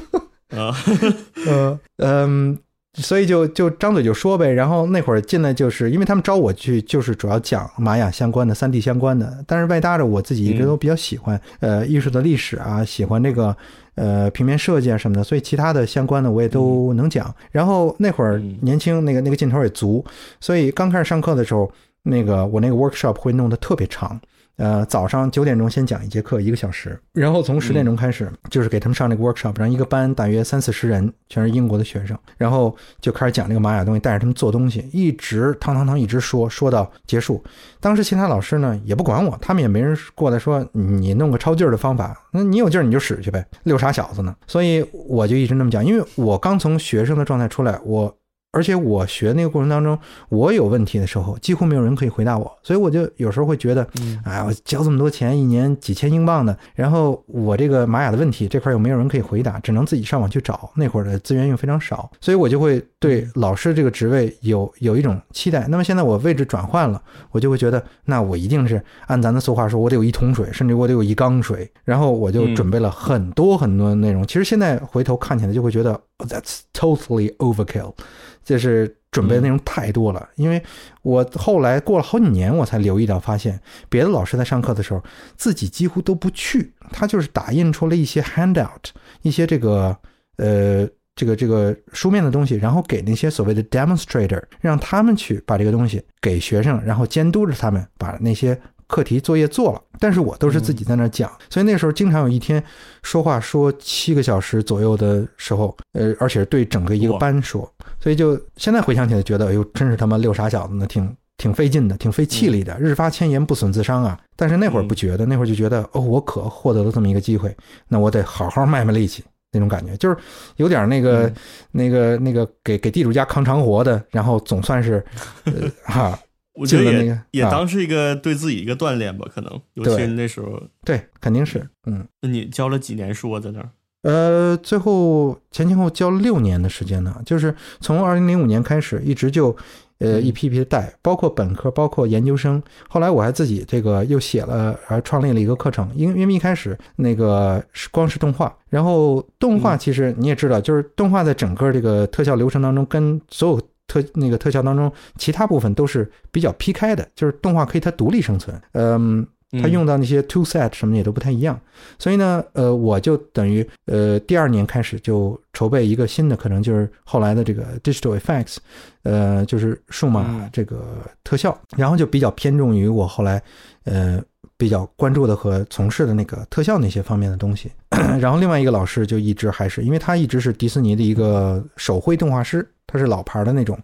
[0.56, 0.74] 啊，
[1.46, 2.58] 呃，嗯，
[2.94, 4.50] 所以就就张嘴就说呗。
[4.50, 9.44] 然后那会儿进来就是因为他们招我去，就是主要讲玛雅相关的、三 D 相关的。
[9.46, 13.56] 但是外搭着我自己一直都比较喜欢呃艺术的历史啊，喜欢这个
[13.96, 17.34] 呃平面设计啊什么的，所以其他的相关的我也都能讲。
[17.50, 20.04] 然后那会儿年轻，那个那个劲头也足，
[20.40, 21.70] 所以刚开始上课的时候。
[22.06, 24.20] 那个我那个 workshop 会弄得特别长，
[24.56, 37.42] 呃，早上九点钟先讲一节课，一个小时，然后从十点钟开始，就是给他们上这个 workshop，然后一个班大约三四十人，全是英国的学生，然后就开始讲这个玛雅东西，带着他们做东西，一直堂堂堂一直说说到结束。
[37.80, 44.34] 当时其他老师呢也不管我，他们也没人过来说你弄个超劲儿的方法，那你有劲儿你就使去呗，溜傻小子呢。
[44.46, 48.16] 所以我就一直那么讲，因为我刚从学生的状态出来，我。
[48.54, 53.86] 而且我学那个过程当中，我有问题的时候，几乎没有人可以回答我，所以我就有时候会觉得，
[54.24, 60.70] 哎，我交这么多钱，一年几千英镑的，然后我这个玛雅的问题这块又没有人可以回答，只能自己上网去找。
[60.76, 65.66] 那会儿的资源又非常少，所以我就会对老师这个职位有有一种期待。
[65.68, 71.70] 那么现在我位置转换了，我就会觉得，那我一定是按咱的俗话说，我得有一桶水，甚至我得有一缸水。
[71.84, 74.26] 然后我就准备了很多很多的内容。
[74.26, 77.94] 其实现在回头看起来就会觉得，That's totally overkill。
[78.42, 80.62] 就是准备的内容太多了，因为
[81.00, 85.02] 我后来过了好几年，我才留意到，发现别的老师在上课的时候，
[85.36, 88.90] 自己几乎都不去，他就是打印出了一些 handout，
[89.22, 89.96] 一些这个
[90.36, 98.58] 呃这个这个书面的东西，然后给那些所谓的 demonstrator，让他们去把这个东西给学生，然后监督着他们把那些。
[98.86, 102.62] 课题作业做了，但是我都是自己在那讲，所以那时候经常有一天
[103.02, 114.20] 说话说七个小时左右的时候，呃，而且对整个一个班说，所以就现在回想起来觉得，哎呦，真是他妈六傻小子呢，挺挺费劲的，挺费气力的，日发千言不损自伤啊。
[114.36, 117.56] 但是那会儿不觉得，那会儿就觉得，哦，我可获得了这么一个机会，
[117.88, 119.24] 那我得好好卖卖力气，
[119.54, 120.16] 那种感觉就是
[120.56, 121.32] 有点那个
[121.72, 125.02] 那个那个给给地主家扛长活的，然后总算是
[125.86, 126.18] 哈。
[126.56, 132.06] 我觉得也也当是一个对自己一个锻炼吧，可能尤其那时候，对，肯定是，嗯。
[132.20, 133.70] 那你教了几年书啊，在那儿？
[134.02, 139.56] 呃，最后前前后教了六年的时间呢，就是从二零零五年开始，一直就
[139.98, 142.62] 呃一批批的带，包括本科，包括研究生。
[142.88, 153.60] 后来我还自己这个又写了，还创立了一个课程，因因为一开始那个是光是动画，然后动画其实你也知道，就是动画在整个这个特效流程当中，跟所有。
[153.86, 158.58] 特那个特效当中，其他部分都是比较劈开的，就是动画可以它独立生存。
[158.72, 159.24] 嗯，
[159.60, 161.58] 它用到那些 tool set 什么也都不太一样。
[161.98, 168.56] 所以呢，呃，我就等于呃第二年开始就筹备一个新的可能，就是后来的这个 digital effects，
[169.02, 173.42] 呃，就是数码这个特效，然后就比较偏重于我后来
[173.84, 174.22] 呃
[174.56, 177.70] 比较关注的和从事的那个特效那些方面的东西。
[178.20, 182.68] 然后另外一个老师就一直还是，因为他一直是迪士尼的一个手绘动画师。
[182.86, 183.76] 他是老牌的那种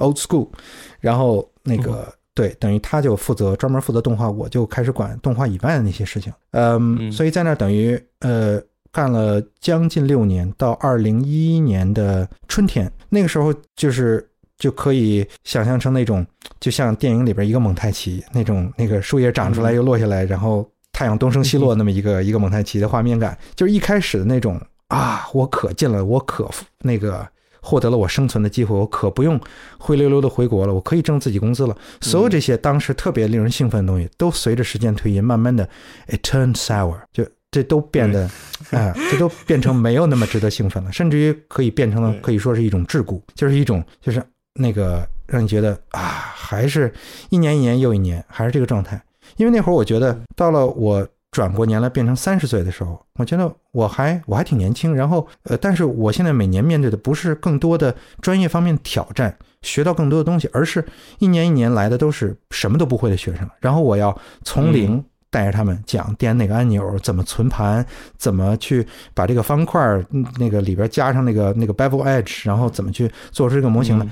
[0.00, 0.48] ，old school，
[0.98, 6.30] 然后那个对，等于他就负责专门负责动画，我就开始管动画以外的那些事情。
[6.50, 8.60] 嗯，所以在那等于呃
[8.92, 16.26] 干了将近六年，到二零一一年的春天，那个时候就是就可以想象成那种，
[16.60, 27.26] 就像电影里边一个蒙太奇那种，那个树叶长出来又落下来，然后太阳东升西落那么一个一个蒙太奇的画面感，就是一开始的那种啊，我可进了，我可那个。
[27.66, 29.40] 获得了我生存的机会，我可不用
[29.76, 31.76] 灰溜溜的回国了，我可以挣自己工资了。
[32.00, 35.68] 所有这些当时特别令人兴奋的东西，都随着时间推移，慢慢的
[36.06, 38.30] ，it turned sour，就这都变得，
[38.70, 44.22] 啊，这都变成没有那么值得兴奋了，甚至于可以变成了可以说是一种桎梏，就是一种就是
[44.54, 46.94] 那个让你觉得啊，还是
[47.30, 49.02] 一年一年又一年，还是这个状态。
[49.38, 51.04] 因为那会儿我觉得到了我。
[51.32, 54.94] 转过年来变成三十岁的时候，我觉得我还我还挺年轻。
[54.94, 60.82] 然后，呃，但是我现在每年面对的不是更多的专业方面挑战，学到更多的东西，而是
[61.18, 63.46] 一年一年来的都是什么都不会的学生。
[63.60, 67.84] 然后我要从零带着他们讲点哪个按钮，怎么存盘，
[68.16, 70.02] 怎么去把这个方块
[70.38, 74.06] 那个里边加上那个那个 bevel edge，然后怎么去做出这个模型来，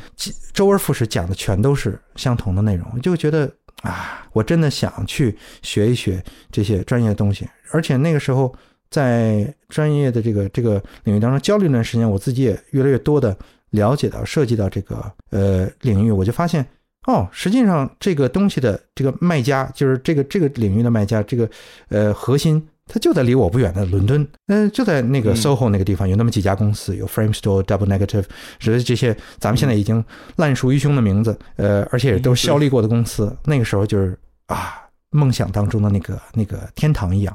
[0.52, 3.50] 周而复始讲的全都是相同的内容，就觉得。
[3.82, 8.54] 啊，我真的想去学一学这些专业的东西，而且那个时候
[8.90, 13.36] 在专业的这个这个领域当中教了一段时间，我自己也越来越多的
[13.70, 16.64] 了解到涉及到这个呃领域，我就发现
[17.06, 21.48] 哦，实际上这个东西的这个卖家，就是这个这个领域的卖家，这个
[21.88, 22.66] 呃核心。
[22.86, 28.24] 它就在离我不远的伦敦，嗯，就在那个 SOHO 那个地方，有那么几家公司，有 Frame Store、Double Negative，
[28.58, 30.04] 是这些咱们现在已经
[30.36, 33.34] 烂熟于胸的名字，呃，而且也都效力过的公司。
[33.44, 34.16] 那个时候就是
[34.48, 34.74] 啊，
[35.10, 37.34] 梦想当中的那个那个天堂一样。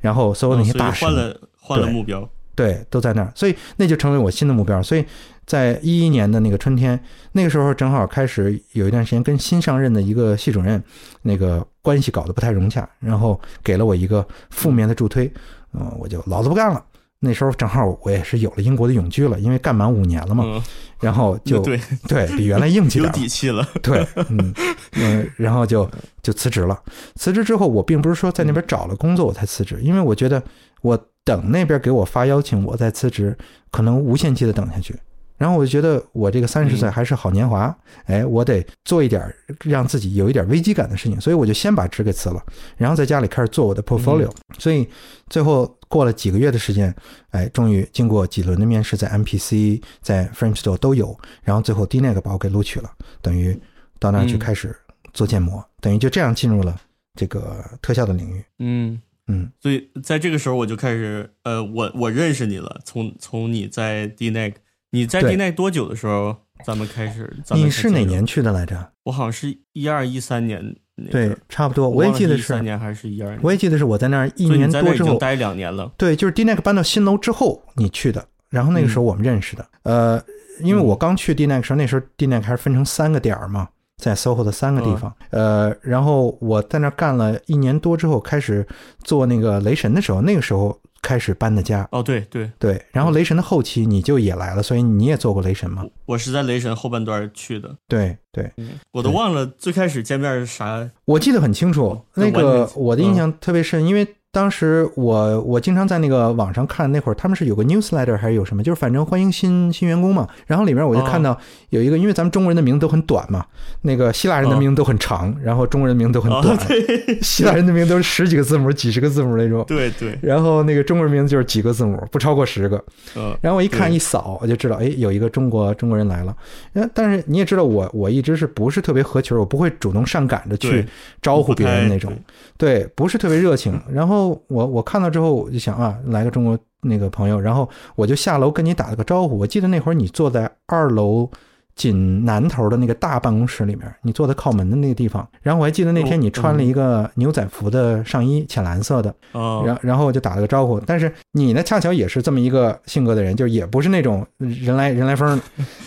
[0.00, 4.80] 然后所有那些大师换了换了目标，对，都在那儿，所以那就成为我新的目标。
[4.80, 5.04] 所以
[5.44, 6.98] 在一一年的那个春天，
[7.32, 10.80] 那个时候正好开始有一段时间跟新上任的一个系主任
[11.22, 11.66] 那个。
[11.84, 15.30] 关系搞得不太融洽，然后给了我一个负面的助推，
[15.74, 16.82] 嗯，我就老子不干了。
[17.20, 20.62] 那时候正好我也是有了英国的永居了，因为干满五年了嘛，嗯，
[21.00, 21.78] 然后就对，
[22.08, 23.66] 对比原来硬气有点儿，底气了。
[23.82, 24.54] 对，嗯
[24.96, 25.88] 嗯，然后就
[26.22, 26.82] 就辞职了。
[27.16, 30.42] 辞职之后，我并不是说在那边找了工作我才辞职，因为我觉得
[30.80, 33.36] 我等那边给我发邀请，我再辞职，
[33.70, 34.94] 可能无限期的等下去。
[35.36, 42.42] 然后我就觉得我这个三十岁嗯还是好年华，哎，我得做一点儿让自己有一点危机感的事情，所以我就先把职给辞了，
[42.76, 44.30] 然后在家里开始做我的 portfolio。
[44.58, 44.88] 所以
[45.28, 46.94] 最后过了几个月的时间，
[47.30, 53.58] 哎，终于经过几轮的面试，在 MPC、在 Frame Store 都有，然后最后 DNEG 把我给录取了，等于
[53.98, 54.74] 到那儿去嗯开始
[55.12, 56.76] 做建模，等于就这样进入了
[57.14, 58.44] 这个特效的领域。
[58.58, 62.80] 嗯，嗯，所以在这个时候我就开始，呃，我我认识你了。
[62.84, 64.54] 从从你在 DNEG，
[64.94, 67.36] 你在对 DNEG 多久的时候，咱们开始？
[67.44, 67.70] 咱们你？
[67.70, 68.92] 是哪年去的来着？
[69.02, 73.40] 我好像是一二一三年那对，，差不多，我我也记得是，三年还是一二年。
[73.42, 75.90] 我也记得是我在那儿一年多之后，待两年了。
[75.96, 79.66] 对，就是 DNEG 搬到新楼之后你去的，然后那个时候我们认识的。
[79.82, 80.22] 呃，
[80.60, 85.12] 因为我刚去 DNEG 时候，那时候 DNEG 还是分成三个点儿嘛，在 SOHO 的三个地方。
[85.30, 88.64] 呃，然后我在那儿干了一年多之后，开始
[89.02, 91.86] 做那个雷神的时候，那个时候开始搬的家。
[91.92, 95.84] 哦，对对，对，然后雷神的后期你就也来了，所以你也做过雷神吗？
[96.06, 97.76] 我是在雷神后半段去的。
[97.86, 100.90] 对对，嗯，我都忘了最开始见面是啥。
[101.04, 110.26] 我记得很清楚，那个我的印象特别深，因为当时我我经常在那个网上看，那会儿他们是有个 newsletter 还是有什么，就是反正欢迎新新员工嘛。
[110.48, 111.38] 然后里面我就看到
[111.70, 113.46] 有一个，因为咱们中国人的名字都很短嘛，
[113.82, 119.64] 那个希腊人的名字都很长，然后中国人的名字都很哦短，，对 希腊人的名字都是十几个字母、几十个字母那种。
[119.68, 122.82] 对对，然后那个中国人名字就是几个字母，不超过十个。
[123.16, 126.36] 嗯，然后我一看一扫，我就知道，哎，有一个中国中国人来了。
[126.72, 130.84] 呃但是你也知道我，我一直是不是特别合群，我不会主动上赶着去
[131.22, 132.12] 招呼别人那种。
[132.56, 133.80] 对，不是特别热情。
[133.92, 139.38] 然后我我看到之后，我就想啊，来个中国那个朋友，然后我就下楼跟你打了个招呼。
[139.38, 141.28] 我记得那会儿你坐在二楼
[141.76, 145.26] 紧南头的那个大办公室里面，你坐在靠门的那个地方。
[145.42, 149.14] 然后我还记得那天你穿了一个牛仔服的上衣，浅蓝色的。
[149.32, 155.40] 哦，然然后我就打了个招呼，但是你呢，恰巧也是这么一个性格的人，就是也不是那种人来人来疯，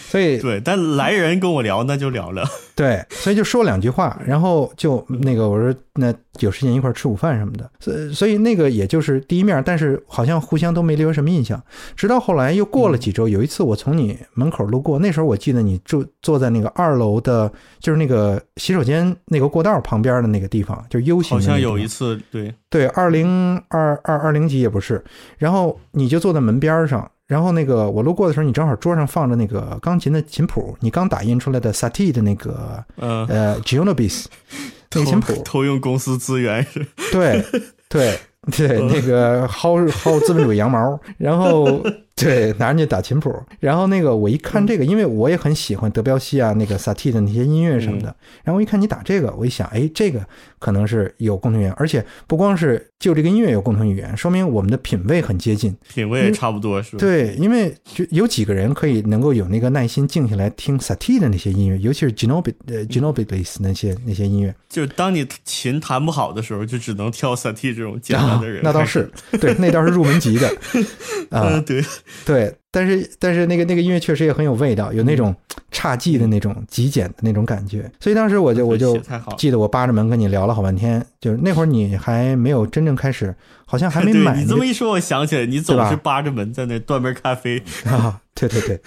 [0.09, 2.45] 所以对，但来人跟我聊那就聊了。
[2.75, 11.59] 对，所以就说两句话，然后就那个我说那有时间一块吃午饭什么的，所以所以那个也就是第一面，但是好像互相都没留下什么印象。
[11.95, 25.03] 直到后来又过了几周，有一次我从你门口路过，那时候我记得你住坐在那个二楼的，就是那个洗手间那个过道旁边的那个地方，就是 U 型好像有一次，对，对，二零二二二零级也不是，
[25.38, 34.25] 然后你就坐在门边上，然后那个我路过的时候，你正好桌上放着那个钢琴的琴谱，你刚打印出来的 Satie 的那个呃、呃 Geonobis
[34.93, 36.63] 那个琴谱，偷用公司资源。
[36.63, 37.43] 是，对
[37.89, 38.17] 对
[38.55, 41.84] 对， 那个薅薅资本主义羊毛，然后
[42.24, 48.07] 对拿人家打琴谱，然后那个我一看这个，因为我也很喜欢德彪西啊，那个萨蒂的那些音乐什么的，
[48.43, 50.26] 然后我一看你打这个，我一想，哎，这个
[50.57, 55.76] 可能是有共同语言，而且不光是就这个音乐有共同语言，说明我们的品味很接近。
[55.93, 56.97] 品味也差不多是吧？
[56.99, 64.55] 对，因为就有几个人可以能够有那个耐心静下来听萨蒂的那些音乐，尤其是 Ginobi 呃 Ginobilis 那些那些音乐。
[64.68, 68.61] 就是当你琴弹不好的时候，就只能挑萨蒂这种简单的人、啊。
[68.63, 70.47] 那倒是，对，那倒是入门级的
[71.30, 71.84] 啊、嗯，对
[72.26, 75.36] 对，但是但是那个那个音乐确实也很有味道，有那种
[75.72, 78.97] 侘寂的那种极简的那种感觉，所以当时我就我就
[79.38, 83.36] 记得我扒着门跟你聊了好半天，就是那会儿你还没有真正开始，
[83.66, 87.62] 好像还没 买、那个你这么一说，我想起来，你总是扒着门在那端杯咖啡。
[87.86, 88.80] 啊，对对对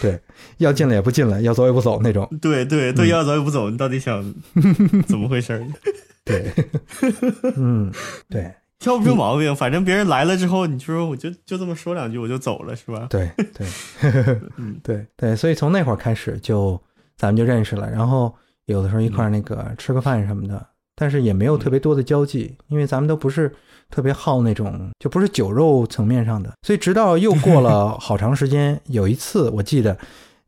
[0.00, 0.20] 对，
[0.58, 4.34] 要进来也不进来，要走也不走那种，对对对，要走也不走，你到底想
[5.06, 5.66] 怎么回事儿？
[6.24, 6.52] 对，
[7.56, 7.92] 嗯，
[8.28, 8.52] 对
[8.86, 13.08] 挑不出毛病，反正别人来了之后，你就说我就就这么说两句我就走了，是吧？
[13.10, 13.66] 对对
[14.58, 16.80] 嗯 对对，所以从那会儿开始就
[17.16, 18.32] 咱们就认识了，然后
[18.66, 20.64] 有的时候一块儿那个吃个饭什么的，
[20.94, 23.52] 但是也没有特别多的交际，因为咱们都不是
[23.90, 29.98] 特别好那种，就不是酒肉层面上的，所以直到又过了好长时间，有一次我记得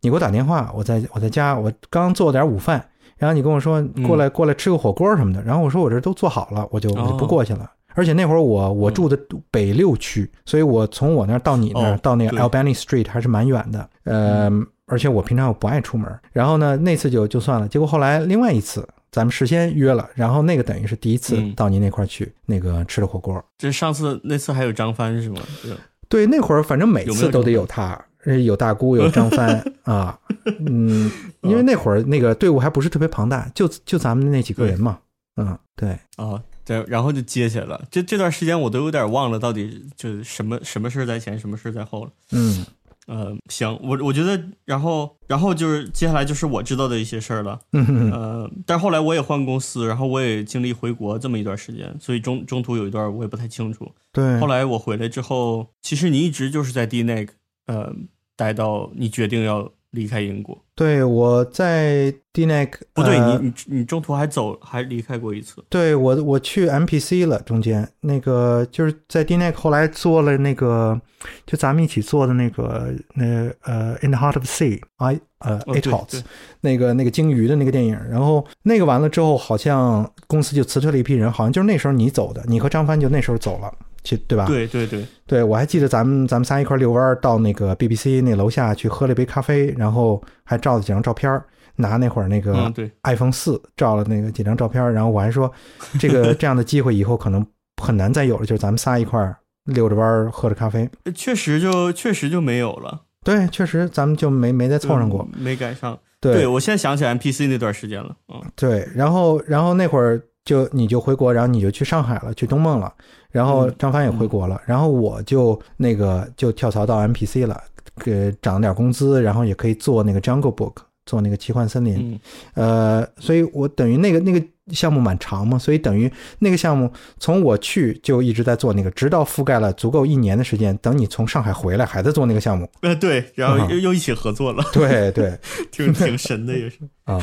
[0.02, 7.68] 你给我打电话，我在 我在家，我刚做点午饭，然后你跟我说过来过来吃个火锅什么的，然后我说我这都做好了，我就我就不过去了。
[7.98, 9.18] 而且那会儿我我住的
[9.50, 14.48] 北六区，所以我从我那儿到你那儿、哦到那个 Albany Street 还是蛮远的，呃，
[14.86, 16.08] 而且我平常我不爱出门。
[16.32, 17.66] 然后呢，那次就就算了。
[17.66, 23.44] 结果后来另外一次，咱们事先约了，然后那个等于是第一次嗯到您那块儿去、那个吃的火锅。
[23.58, 25.40] 这上次那次还有张帆是吗？
[25.60, 25.76] 对
[26.08, 30.16] 对，那会儿反正每次都得有他，呃有大姑，有张帆 啊，
[30.64, 31.10] 嗯，
[31.42, 34.98] 因为那会儿那个队伍还不是特别庞大，就就咱们那几个人嘛，
[35.36, 37.82] 嗯，对，哦，对，然后就接起来了。
[37.90, 42.10] 这这段时间我都有点忘了，到底就是什么什么事儿在前，什么事儿在后了。
[42.32, 42.66] 嗯
[43.06, 47.58] 呃，行，我我觉得，然后然后就是接下来就是我知道的一些事儿了。
[47.72, 53.90] 嗯哼呃，但后来我也换公司，然后我也经历回国这么一段时间，所以中中途有一段我也不太清楚。
[54.12, 57.32] 对后，来我回来之后，其实你一直就是在 D 那个
[57.64, 57.90] 呃
[58.36, 60.62] 待到你决定要离开英国。
[60.78, 65.56] 对我在 DNAC 不对，呃你你你中途还走还离开过一次。
[65.68, 71.00] 对我我去 MPC 了，中间那个就是在 DNAC 后来做了那个，
[71.44, 73.24] 就咱们一起做的那个那
[73.64, 76.22] 呃 In the Heart of the Sea I 呃哦 It 对 Hots、
[76.60, 83.74] 那个那个鲸鱼的那个电影，然后那个完了之后，好像公司就辞退了一批人，好像就是那时候你走的，你和张帆就那时候走了，
[84.08, 84.46] 去对吧？
[84.46, 91.40] 对对对，对，我还记得咱们咱们仨一块儿遛弯儿到那个 BBC 那楼下去喝了一杯咖啡，然后还照了几张照片，
[91.76, 95.52] 拿那会儿那个，iPhone 四照了那个几张照片儿，然后我还说
[95.98, 97.44] 这个 这样的机会以后可能
[97.82, 100.88] 很难再有了，就是咱们仨一块儿溜着弯儿喝着咖啡。
[101.14, 105.28] 确实就确实就没有了，对，确实咱们就没没再凑上过。
[105.34, 105.98] 嗯没赶上。
[106.20, 108.16] 对我现在想起 MPC 那段时间了。
[108.34, 112.92] 嗯，对，然后然后那会儿就你就回国，然后你就去上海了，去东梦了，
[113.32, 113.74] 然后嗯。
[113.78, 117.60] 张帆也回国了，然后我就那个就跳槽到 MPC 了，
[117.96, 120.74] 给涨了点工资，然后也可以做那个 Jungle Book，
[121.06, 122.20] 做那个奇幻森林。
[122.54, 123.00] 嗯。
[123.02, 126.10] 呃，所以我等于那个那个项目蛮长嘛，所以等于
[126.40, 132.68] 那个项目从我去就一直在做那个，直到覆盖了足够一年的时间，等你从上海回来还在做那个项目。
[132.82, 135.38] 呃对，然后嗯又又一起合作了，对对。
[135.70, 136.78] 挺 挺神的也是。
[137.08, 137.18] 啊，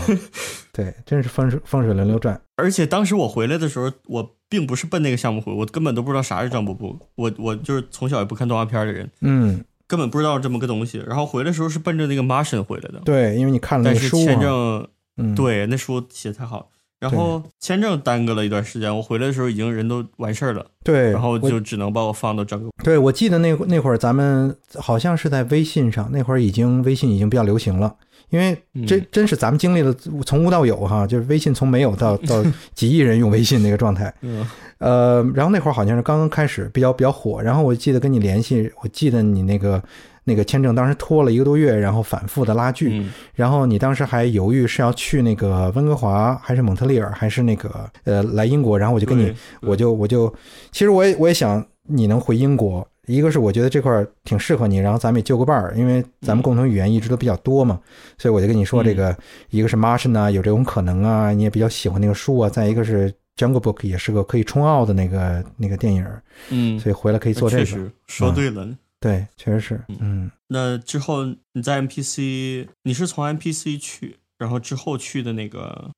[0.76, 2.40] 对，真是风水风水轮流转。
[2.58, 11.02] 而且当时我回来的时候，我并不是奔那个项目回，我根本都不知道啥是张伯伯，我我就是从小也不看动画片的人，嗯，根本不知道这么个东西。
[11.08, 16.70] 然后回来的时候是奔着那个 Martian 回来的，对，因为你看了那但是个书啊，签证嗯，对那书写得太好，
[17.00, 22.70] 然后签证耽搁了一段时间，我回来的时候已经人都完事儿了，对，然后就只能把我放到张哥。
[22.84, 27.96] 对我记得那那会儿咱们好像是在微信上，那会儿已经微信已经比较流行了。
[28.36, 29.06] 因为真嗯。
[29.12, 29.94] 真是咱们经历了
[30.26, 34.46] 从无到有哈，就是微信从没有到 到几亿人用微信那个状态，嗯。
[34.80, 39.82] 呃，然后那会儿好像是刚刚开始比较比较火，然后我记得跟你联系，我记得你那个
[40.26, 43.10] 那个签证当时拖了一个多月，然后反复的拉锯，嗯。
[43.34, 50.32] 然后你当时还犹豫是要去那个温哥华还是蒙特利尔还是那个呃来英国，然后我就跟你我就我就，
[50.74, 57.80] 其实我也我也想你能回英国，一个是我觉得这块儿挺适合你，然后咱们也就个伴儿，因为咱们共同语言一直都比较多嘛，
[58.18, 59.16] 所以我就跟你说这个，
[59.50, 66.06] 一个是 Martian 啊，有这种可能啊，你也比较喜欢那个书啊，再一个是 Jungle Book 也是个可以冲奥的那个那个电影，
[66.50, 68.68] 嗯，所以回来可以做这个，确实说对了。
[69.00, 75.90] 对，确实是，嗯，那之后你在 MPC，你是从 MPC 去，然后之后去的那个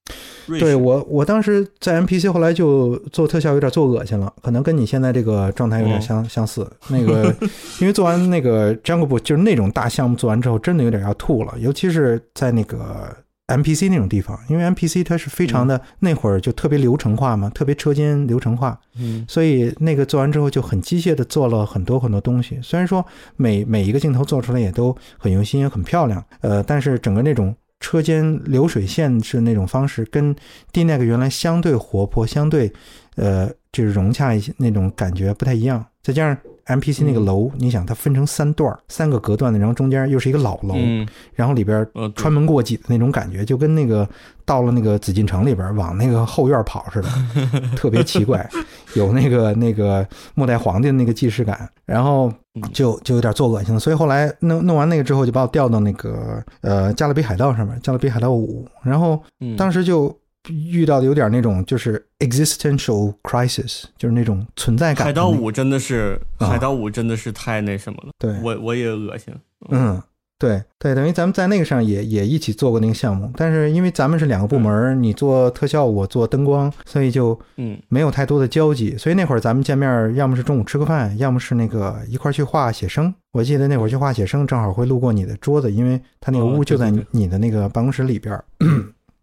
[0.46, 0.66] 瑞士。
[0.66, 6.70] 对我，我当时在 MPC，后来就做特效有点做恶心了，可能跟你现在这个状态有点相、相似。
[6.90, 7.34] 那个，
[7.82, 13.16] 因为做完那个 Jungle Book，就是那种大项目做完之后，真的有点要吐了，尤其是在那个
[13.48, 22.60] MPC 那种地方，因为 MPC 它是非常的、那会儿就特别流程化嘛，特别车间流程化，嗯所以那个做完之后就很机械的做了很多很多东西。
[22.62, 23.06] 虽然说
[23.38, 30.36] 每每一个镜头做出来也都很用心，也很漂亮，呃，但是整个那种车间流水线是那种方式，跟
[30.72, 32.72] D neck 原来相对活泼、相对
[33.16, 35.86] 呃就是融洽一些那种感觉不太一样。
[36.02, 36.38] 再加上
[36.68, 44.08] MPC 那个楼，你想它分成三段儿，三个隔断的，然后中间又是一个老楼，嗯，然后里边穿门过脊的那种感觉，就跟那个
[44.46, 47.10] 到了那个紫禁城里边往那个后院跑似的，
[47.76, 48.48] 特别奇怪，
[48.96, 52.62] 有那个那个末代皇帝的那个既视感，然后嗯。
[52.74, 59.56] 就就有点做恶心了，所以后来弄弄完那个之后，就把我调到那个呃加勒比海盗上面，加勒比海盗五，然后嗯。
[59.56, 60.14] 当时就
[60.50, 65.06] 遇到的有点那种就是 existential crisis，就是那种存在感。
[65.06, 69.34] 海盗，五真的是，啊海盗五真的是太那什么了，对，我我也恶心。
[69.70, 70.02] 嗯，
[70.38, 78.96] 对对，等于咱们在那个上也也一起做过那个项目，但是因为咱们是两个部门，你做特效，我做灯光，所以就嗯没有太多的交集。
[78.98, 83.14] 所以那会儿咱们见面，要么是中午吃个饭，要么是那个一块去画写生。
[83.34, 88.40] 我记得那会儿去画写生，正好会路过你的桌子，因为他那个哦屋就在你的那个办公室里边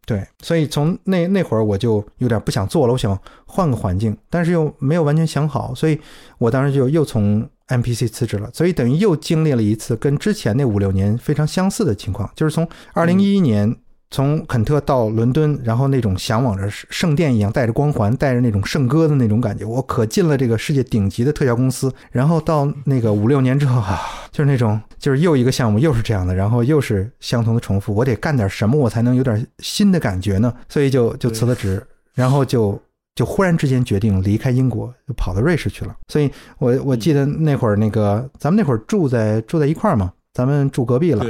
[0.07, 5.99] 对所以从那那会儿我就有点不想做了，我想换个环境，但是又没有完全想好，所以
[6.39, 13.75] 我当时就又从 MPC 辞职了，所以等于又经历了一次跟之前那五六年非常相似的情况，就是从二零一一年
[14.15, 24.01] 从肯特到伦敦，然后那种向往着圣殿一样，带着光环，带着那种圣歌的那种感觉，我可进了这个世界顶级的特效公司，然后到那个五六年之后啊，
[24.31, 30.55] 就是那种就是又一个项目又是这样的，然后又是相同的重复，我得干点什么我才能有点新的感觉呢？
[30.69, 31.85] 所以就就辞了职，
[32.15, 32.81] 然后就
[33.17, 35.97] 就忽然之间决定离开英国，就跑到瑞士去了。
[36.07, 41.27] 所以我我记得那会儿那个咱们那会儿住在住在一块儿嘛，咱们住隔壁了。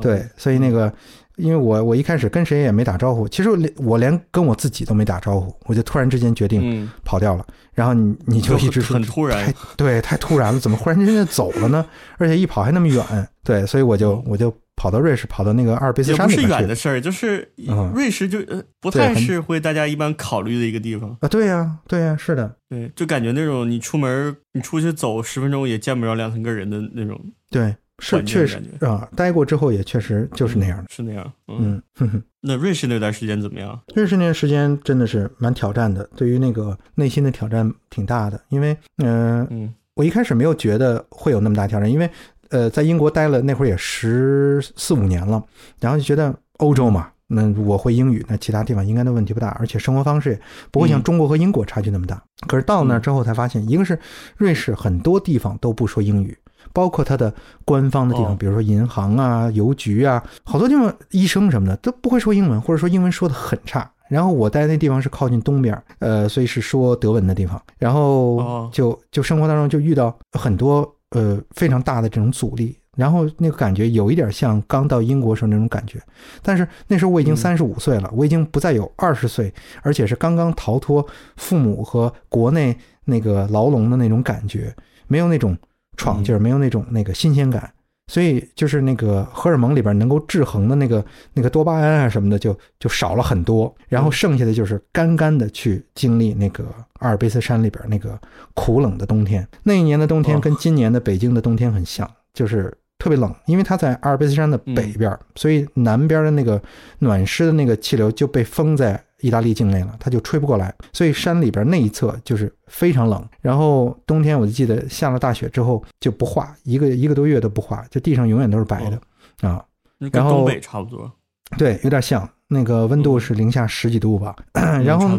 [0.00, 0.92] 对，所以那个，
[1.38, 7.46] 因为我我一开始跟谁也没打招呼，其实我连我连跟我自己都没打招呼，我就突然之间决定嗯，跑掉了。
[7.72, 11.86] 然后你你就一直说很突然，对，太突然了，怎么忽然之间就走了呢？
[12.16, 21.16] 而且一跑还那么远，对，所以我就我就跑到瑞士，跑到那个阿尔卑斯也不是远的事儿，就是嗯瑞士就呃不太是会大家一般考虑的一个地方。
[21.20, 30.84] 啊，对呀、对呀、是的，对，就感觉那种你出门你出去走十分钟也见不着两三个人的那种，对，是确实啊，待过之后也确实就是那样的。
[30.88, 31.32] 是那样。
[31.48, 33.80] 嗯，嗯，哼哼，那瑞士那段时间怎么样？
[33.94, 42.08] 瑞士那段时间真的是蛮挑战的，对于那个内心的挑战挺大的，因为嗯、呃嗯我一开始没有觉得会有那么大挑战，因为
[42.50, 45.42] 呃，在英国待了那会儿也十四五年了，
[45.80, 50.40] 然后就觉得欧洲嘛，那我会英语，那其他地方应该都问题不大，而且生活方式也
[50.70, 52.22] 不会像嗯中国和英国差距那么大。
[52.46, 53.98] 可是到那儿之后才发现，一个是
[54.36, 56.38] 瑞士很多地方都不说英语。
[56.72, 57.32] 包括它的
[57.64, 63.90] 官方的地方，哦比如说银行啊、邮局啊，好多地方医生什么的都不会说英文，或者说英文说的很差。
[64.08, 67.60] 然后我待那地方是靠近东边，呃，所以是说德文的地方。
[67.76, 76.00] 然后哦就就生活当中就遇到很多呃非常大的这种阻力，然后那个感觉有一点像刚到英国时候那种感觉。
[76.42, 79.52] 但是那时候我已经嗯三十五岁了，我已经不再有二十岁，
[79.82, 81.06] 而且是刚刚逃脱
[81.36, 84.74] 父母和国内那个牢笼的那种感觉，
[85.06, 85.54] 没有那种
[85.98, 87.70] 闯劲儿，没有那种那个新鲜感。
[88.10, 96.64] 所以就是那个荷尔蒙里边能够制衡的那个那个多巴胺啊什么的就就少了很多，然后剩下的就是干干的去经历那个
[97.00, 98.18] 阿尔卑斯山里边那个
[98.54, 99.46] 苦冷的冬天。
[99.62, 106.58] 那一年的冬天哦跟今年的北京的冬天很像，就是特别冷，因为它在阿尔卑斯山的北边，所以南边的那个
[107.00, 113.24] 暖湿的那个气流就被封在意大利境内了，它就吹不过来，所以山里边那一侧就是非常冷。
[113.40, 119.64] 然后冬天我就记得下了大雪之后就不化，一个一个多月都不化，就地上永远都是白的、啊。
[119.98, 121.10] 跟然后东北差不多，
[121.56, 124.36] 对，有点像，那个温度是零下十几度吧。
[124.52, 125.18] 嗯然后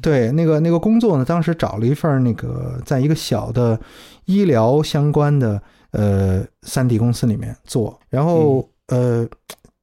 [0.00, 3.78] 对，那个那个工作呢，当时找了一份那个在一个小的
[4.26, 9.28] 医疗相关的呃三 D 公司里面做，然后、呃。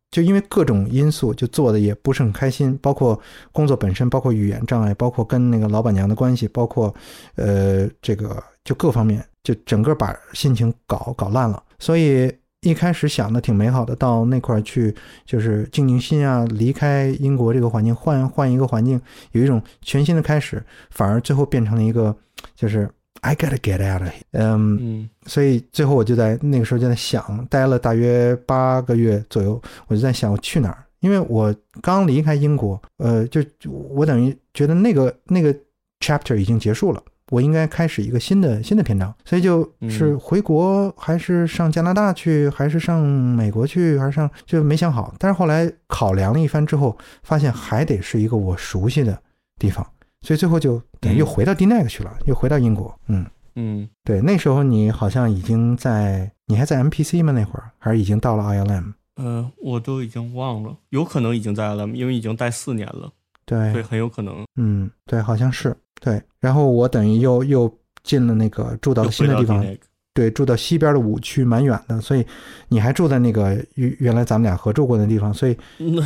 [0.09, 3.19] 就因为各种因素，就做的也不是很开心，包括
[3.51, 6.93] 工作本身，包括语言障碍，包括跟那个老板娘的关系，包括
[7.35, 11.61] 呃这个就各方面，就整个把心情搞搞烂了。
[11.77, 14.95] 所以一开始想的挺美好的，到那块儿去
[15.25, 18.99] 就是静静心啊，离开英国这个环境，换换一个环境，
[19.33, 22.15] 有一种全新的开始，反而最后变成了一个
[22.55, 22.89] 就是
[23.21, 24.21] I gotta get out of here。
[24.31, 35.53] 嗯，嗯所以最后我就在那个时候就在想，待了大约八个月左右，我就在想我去哪儿，因为我刚离开英国，呃，就就我等于觉得那个那个
[35.99, 37.01] chapter 已经结束了。
[37.29, 45.13] 我应该开始一个新的新的篇章，所以就是嗯回国还是上加拿大去，还是上美国去，还是上就没想好。
[45.19, 49.21] 但是后来考量了一番之后，发现还得是一个我熟悉的
[49.59, 49.85] 地方，
[50.21, 52.93] 所以最后就等于又回到 D n e 去了，又回到英国。
[53.07, 57.31] 嗯，嗯，对，那时候你好像已经在，你还在 MPC 吗？
[57.31, 58.93] 那会儿还是已经到了 ILM？
[59.15, 63.11] 呃，我都已经忘了，有可能已经在 ILM，，因为已经待四年了，
[63.45, 66.21] 对，对，很有可能嗯，对，好像是对。
[66.39, 67.71] 然后我等于又又
[68.03, 69.79] 进了那个住到了新的地方，那个，
[70.17, 72.25] 对，住到西边的五区，蛮远的，所以
[72.69, 75.55] 你还住在那个原原来咱们俩合住过的地方，所以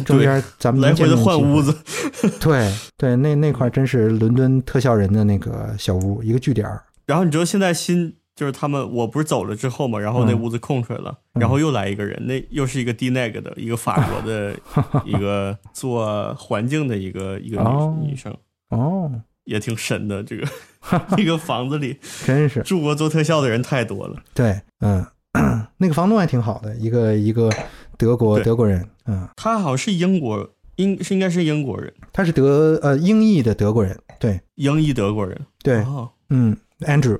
[0.03, 1.73] 中间咱们来回的换屋子，
[2.41, 6.67] 对对，那那块儿真是伦敦特效人的那个小屋，一个据点。
[7.05, 11.39] 然后你知道现在新就是他们，我不是走了之后嘛，然后那嗯屋子空出来了，嗯。
[11.39, 14.53] 然后又来一个人，那又是一个 D neg 的一个法国的
[15.07, 17.61] 一个做环境的一个一个
[18.03, 18.35] 女生，
[18.71, 19.09] 哦，
[19.51, 20.23] 也挺神的。
[20.23, 20.47] 这个
[21.15, 24.15] 这个房子里真是住过做特效的人太多了。
[24.33, 25.05] 对，嗯，
[25.77, 27.51] 那个房东还挺好的，一个一个
[27.97, 35.39] 德国德国人，嗯，他好像是英国，英是应该是英国人，他是德呃英裔的德国人，对英裔德国人。
[35.61, 37.19] 对，哦，嗯，Andrew，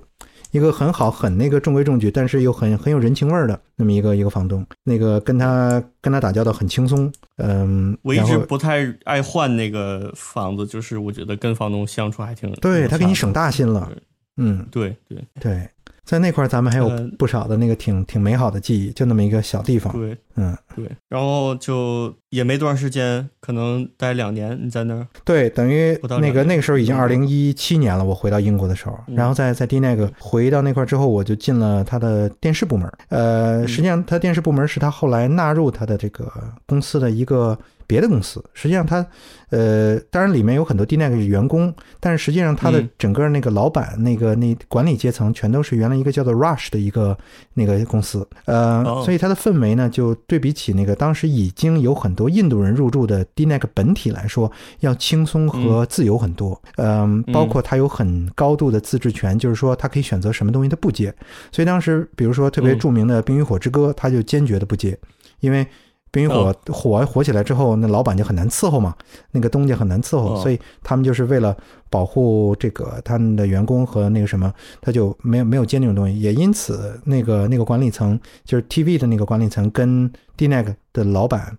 [0.52, 13.42] 一个很好很那个中规中矩，但是又很很有人情味儿的那么一个一个房东，那个跟他跟他打交道很轻松，嗯，我一直不太爱换那个房子，就是我觉得跟房东相处还挺对他给你省大。
[13.42, 13.92] 大心了，
[14.38, 15.18] 嗯，对对。
[15.40, 15.68] 对，
[16.06, 24.60] 在那块儿咱们还有呃不少的那个挺挺美好的记忆，就那么一个小地方，对嗯，对，然后就也没多长时间，可能待两年。
[24.62, 25.08] 你在那儿？
[25.24, 32.92] 对，等于那个那个时候已经二嗯零一七年了，我回到英国的时候，嗯然后在在 D 那个回到那块儿之后，我就进了他的电视部门。
[33.10, 36.32] 呃，嗯实际上他电视部门是他后来纳入他的这个
[36.66, 37.58] 公司的一个
[37.92, 38.42] 别的公司。
[38.54, 39.06] 实际上它，
[39.50, 47.18] 呃，当然里面有很多 D Net 员工，但是实际上它的嗯整个那个老板、那个那管理阶层全都是原来一个叫做 Rush 的一个
[47.54, 48.26] 那个公司。
[48.46, 56.62] 呃，哦所以它的氛围呢，就对比起那个当时已经有很多印度人入驻的 D Net 本体来说，要轻松和自由很多。
[56.78, 61.14] 嗯，包括它有很高度的自治权，就是说它可以选择什么东西它不接。
[61.52, 64.98] 所以当时，比如说特别嗯著名的《冰与火之歌》，他就坚决的不接，
[65.42, 65.66] 因为
[66.12, 68.94] 《冰与火哦》火火起来之后，那老板就很难伺候嘛，
[69.32, 71.56] 那个东家很难伺候，哦所以他们就是为了
[71.90, 76.20] 保护这个他们的员工和那个什么，他就没有没有接那种东西。
[76.20, 81.58] 也因此，那个那个管理层就是 TV 的那个管理层跟 DNEG 的老板，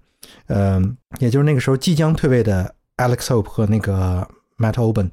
[0.49, 4.27] 嗯、也就是那个时候即将退位的 Alex Hope 和那个
[4.59, 5.09] Matt Oben，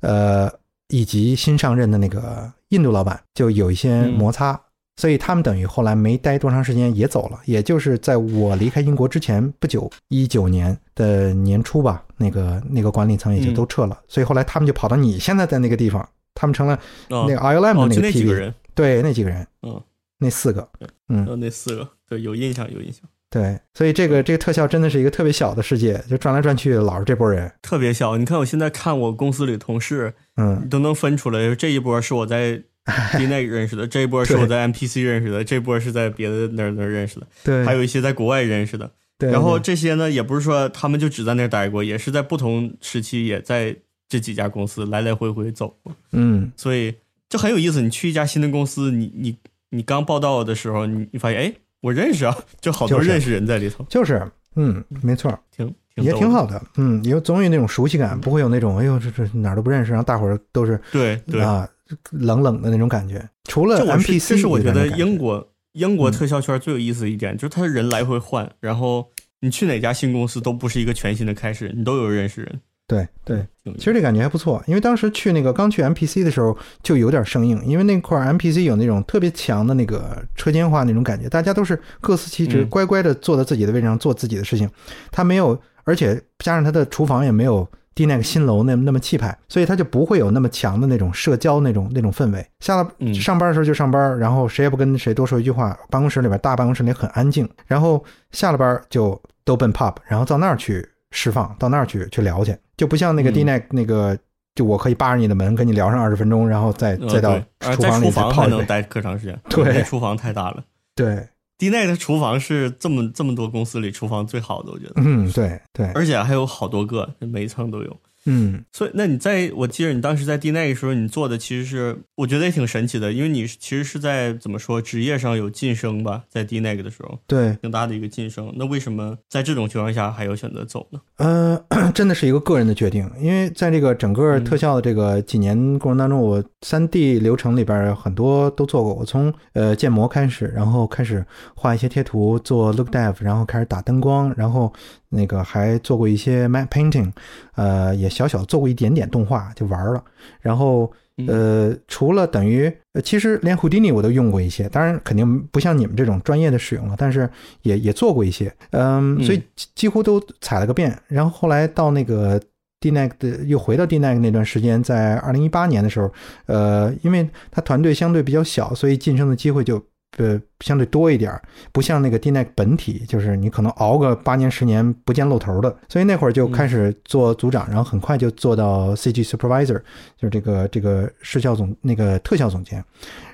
[0.00, 0.50] 呃，
[0.88, 4.60] 以及新上任的那个印度老板就有一些摩擦，
[4.96, 16.78] 所以他们等于后来没待多长时间也走了，也就是在我离开英国之前不久，一九年的年初吧，那个那个管理层也就都撤了，所以后来他们就跑到你现在在那个地方，他们成了
[17.10, 17.26] 哦。
[17.28, 19.82] 那个 ILM 那个那几个人，对，那几个人，嗯，
[20.18, 20.68] 那四个，
[21.08, 28.16] 嗯，呃，那四个，对，有印象，有印象，对，所以这个这个特效真的是一个特别小的世界，就转来转去老是这波人，特别小。
[28.16, 30.68] 你看我现在看我公司里同事，嗯。
[30.68, 32.62] 都能分出来，这一波是我在
[33.16, 38.90] D n 认识的，这一波是我在 MPC 认识的，这波是在别的那儿那儿认识的，对，还有一些在国外认识的。
[39.16, 43.74] 对，然后这些呢，也不是说他们就只在那儿待过，也是在不同时期也在
[44.08, 46.94] 这几家公司来来回回走过，嗯所以
[47.28, 47.80] 就很有意思。
[47.80, 49.36] 你去一家新的公司，你你
[49.70, 54.20] 你刚报道的时候，你你发现哎，我认识啊，就好多认识人在里头，就是，
[54.56, 55.38] 嗯，没错。
[55.56, 56.12] 挺挺也。
[56.12, 61.66] 挺好的，嗯，有总有那种熟悉感，不会有那种哎呦这这哪儿都不认识，然后大伙儿都是对对，啊
[62.10, 63.28] 冷冷的那种感觉。
[63.44, 69.08] 除了这我是 NPC，这是我觉得英国英国嗯特效圈最有意思的一点，就是他的人来回换，然后
[69.40, 72.60] 你去哪家新公司都不是一个全新的开始，你都有认识人。
[72.86, 73.46] 对对，
[73.78, 84.68] 其实这感觉还不错，因为当时去那个刚去 MPC 的时候就有点生硬，因为那块 MPC 有那种特别强的那个车间化那种感觉，大家都是各司其职，嗯乖乖的坐在自己的位置上做自己的事情，
[85.10, 87.66] 他没有，而且加上他的厨房也没有。
[87.94, 92.44] 地那个新楼那那么气派，所以他就不会有那么强的那种社交那种那种氛围。
[92.60, 95.76] 下了嗯上班的时候就上班，然后谁也不跟谁多说一句话。
[95.90, 104.18] 办公室里边大办公室里很安静，然后下了班就都奔 pub，然后到那儿去释放，到那儿去去聊去，就不像那个嗯 D 那那个，
[104.54, 108.36] 就我可以扒着你的门跟你聊上二十分钟，然后再呃再到厨房里泡一杯。
[108.36, 110.64] 还能待可长时间，对那厨房太大了。
[110.96, 118.00] 对，D 奈的厨房是这么这么多公司里厨房最好的，我觉得，嗯，对对，而且还有好多个，每一层都有。
[118.26, 128.52] 嗯所以，那你在我记得你当时在 D 那的时候，你做的其实是我觉得也挺神奇的，因为你其实是在怎么说职业上有晋升吧，在 D 奈的时候对，挺大的一个晋升。
[128.56, 131.00] 那为什么在这种情况下还要选择走呢？
[131.16, 131.64] 呃，
[131.94, 138.94] 真的是一个个人的决定，因为在这个整个特效的这个几年过程当中，我三 D 流程里边很多都做过。
[138.94, 144.72] 我从呃建模开始，然后开始画一些贴图，做 look dev，然后开始打灯光，然后
[145.14, 147.10] 那个还做过一些 matte painting，
[147.54, 150.02] 呃，也小小做过一点点动画就玩了。
[150.40, 150.92] 然后
[151.28, 157.30] 呃，除了等于呃，其实连 Houdini 我都用过一些，当然肯定不像你们这种专业的使用了，但是
[157.62, 160.96] 也也做过一些，嗯，所以几几乎都踩了个遍。
[161.06, 162.40] 然后后来到那个
[162.80, 166.12] DNEG 的又回到 DNEG 那段时间，在二零一八年的时候，
[166.46, 169.80] 呃，因为他团队相对比较小，所以晋升的机会就
[170.18, 171.42] 呃相对多一点儿，
[171.72, 175.74] 不像那个 DNEG 本体，就是你可能熬个八年十年不见露头的。
[175.88, 179.80] 所以那会儿就开始做组长，然后很快就做到 CG supervisor，
[180.16, 182.82] 就是这个这个视效总那个特效总监。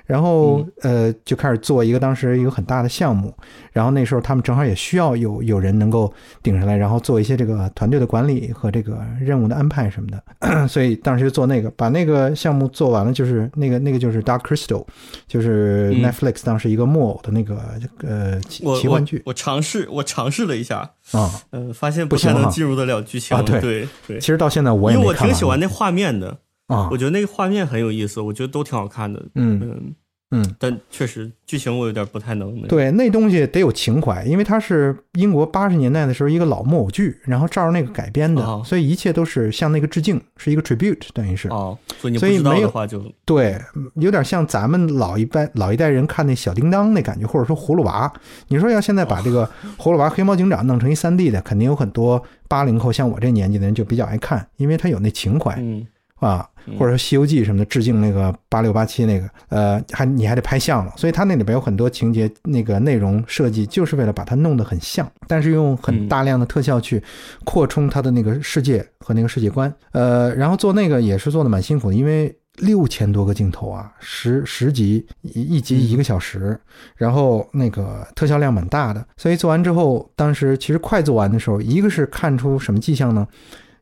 [0.07, 3.33] 然后呃就开始做一个当时一个很大的项目，
[3.71, 6.11] 然后那时候他们正好也需要有有人能够
[6.43, 14.85] 顶上来，然后做一些这个团队的管理和这个任务的安排什么的， 所以当时就做那个，把那个项目做完了，就是那个那个就是 Dark Crystal，
[15.27, 17.57] 就是嗯 Netflix 当时一个木偶的那个
[18.01, 19.17] 呃奇我奇幻剧。
[19.25, 20.79] 我我尝试我尝试了一下，
[21.11, 23.35] 啊，呃，发现不太能进入得了剧情。
[23.35, 23.59] 啊对。
[23.61, 24.19] 对对。
[24.19, 26.37] 其实到现在我也因为我挺喜欢那画面的，
[26.67, 26.87] 啊。
[26.91, 29.21] 我，觉得那个画面很有意思，我觉得都挺好看的。
[29.35, 29.59] 嗯。
[29.61, 29.95] 嗯，
[30.31, 30.43] 嗯。
[30.59, 32.61] 但确实剧情我有点不太能。
[32.63, 41.47] 对，那东西得有情怀，因为它是英国八十年代的时候一个老木偶剧，然后照着那个改编的，哦所以一切都是向那个致敬，是一个 tribute，等于是。
[41.49, 41.77] 哦，
[42.17, 43.59] 所以没有的话就对，
[43.95, 48.11] 有点像咱们老一代老一代人看那小叮当那感觉，或者说葫芦娃。
[48.47, 55.55] 你说要现在把这个葫芦娃、黑猫警长弄成一三 D 的，肯定有很多八零后像我这年纪的人就比较爱看，因为他有那情怀。
[55.59, 55.85] 嗯
[56.21, 56.77] 啊，嗯。
[56.77, 66.07] 或者说《西游记》什么的，致敬那个八六八七那个，呃，还你还得拍像了，所以它那里边有很多情节，那个内容设计就是为了把它弄得很像，但是用很嗯。
[66.07, 67.03] 大量的特效去
[67.43, 76.59] 扩充它的那个世界和那个世界观，呃，然后做那个也是做的蛮辛苦的，因为六千多个镜头啊，十十集一一集一个小时，
[76.97, 83.25] 然后那个特效量蛮大的，所以做完之后，当时其实快做完的时候，一个是看出什么迹象呢？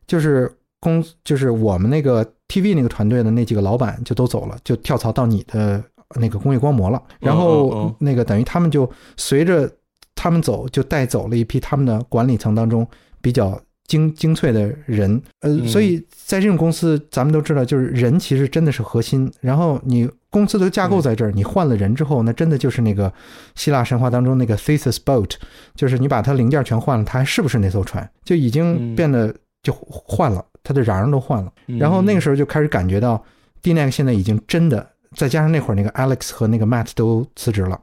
[0.06, 0.50] 就是
[0.80, 5.82] 公就是我们那个 TV 那个团队的那几个老板就都走了，就跳槽到你的
[6.16, 7.00] 那个工业光魔了。
[7.20, 9.70] 然哦后哦那个等于他们就随着
[10.14, 12.86] 他们走，就带走了一批他们的管理层当中
[13.20, 15.20] 比较精精粹的人。
[15.40, 19.30] 呃，嗯所以在这种公司，咱们都知道，就是人其实真的是核心。
[19.40, 23.12] 然后你公司的架构在这儿，你换了人之后，那真的就是那个
[23.54, 25.32] 希腊神话当中那个 Theseus boat，
[25.74, 28.08] 就是你把它零件全换了，它还是不是那艘船？
[28.24, 31.52] 就已经嗯变得就换了，它的瓤儿都换了。
[31.66, 33.22] 嗯然后那个时候就开始感觉到
[33.62, 34.86] d n e c 现在已经真的，
[35.16, 37.80] 再加上那会儿那个 Alex 和那个 Matt 都辞职了，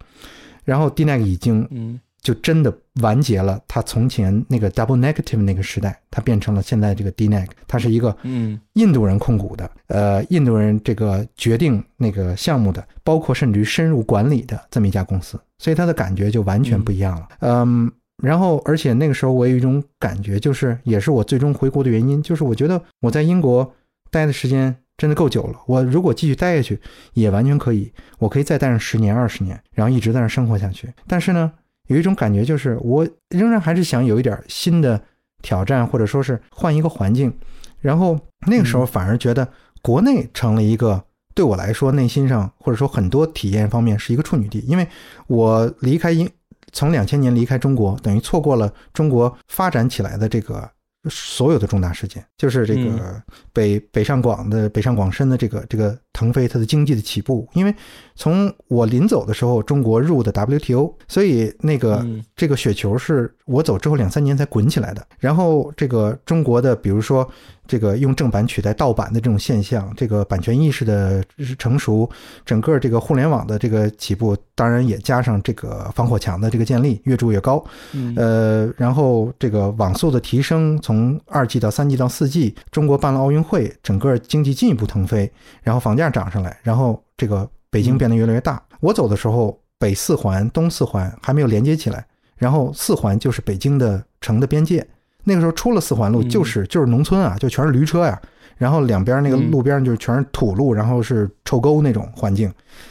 [0.64, 2.00] 然后 d n e c 已经嗯。
[2.20, 8.60] 就真的完结了他从前那个 Double Negative 那个时代，它变成了现在这个 d n e c 它是一个嗯。
[8.74, 17.30] 印度人控股的，呃，印度人这个决定那个项目的，包括甚至于深入管理的这么一家公司，所以他的感觉就完全不一样了。
[17.40, 17.90] 嗯，
[18.24, 23.74] 然后而且那个时候我有一种感觉，就是也是我最终回国的原因，就是我觉得我在英国
[24.10, 26.80] 待的时间真的够久了，我如果继续待下去
[27.14, 30.92] 也完全可以，我可以再待上十年二十年，然后一直在那生活下去。
[31.06, 31.52] 但是呢，
[31.88, 35.00] 有一种感觉就是我仍然还是想有一点新的
[35.44, 37.32] 挑战，或者说是换一个环境。
[37.80, 39.48] 然后那个时候反而觉得
[39.84, 41.04] 国内成了一个
[41.36, 44.88] 对我来说内心上或者说很多体验方面是一个处女地，因为
[45.28, 46.28] 我离开英
[46.72, 50.70] 从两千年离开中国，等于错过了中国发展起来的这个
[51.10, 53.22] 所有的重大事件，就是这个
[53.54, 57.72] 北北上广的北上广深的这个这个腾飞它的经济的起步，因为
[58.16, 65.06] 从我临走的时候，中国入的 WTO，所以那个嗯这个雪球是我走之后两三年才滚起来的。
[65.20, 67.30] 然后这个中国的，比如说
[67.68, 71.24] 这个用正版取代盗版的这种现象，这个版权意识的
[71.60, 72.10] 成熟，
[72.44, 77.64] 整个这个互联网的这个起步，当然也加上这个防火墙的这个建立，越筑越高。
[77.94, 88.62] 嗯呃，然后这个网速的提升，从二 G 到三 G 到四 G，中国办了奥运会，整个经济进一步腾飞，然后房价涨上来，然后这个北京变得越来越大。
[88.80, 92.06] 我走的时候，北四环、东四环还没有连接起来，
[92.36, 94.86] 然后四环就是北京的城的边界。
[95.24, 98.18] 那个时候出了四环路，嗯就是就是农村啊，就全是驴车呀、
[98.56, 102.50] 然后两边那个嗯路边就是全是土路，然后是臭沟那种环境。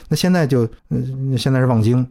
[0.08, 2.06] 那现在就，嗯、现在是望京，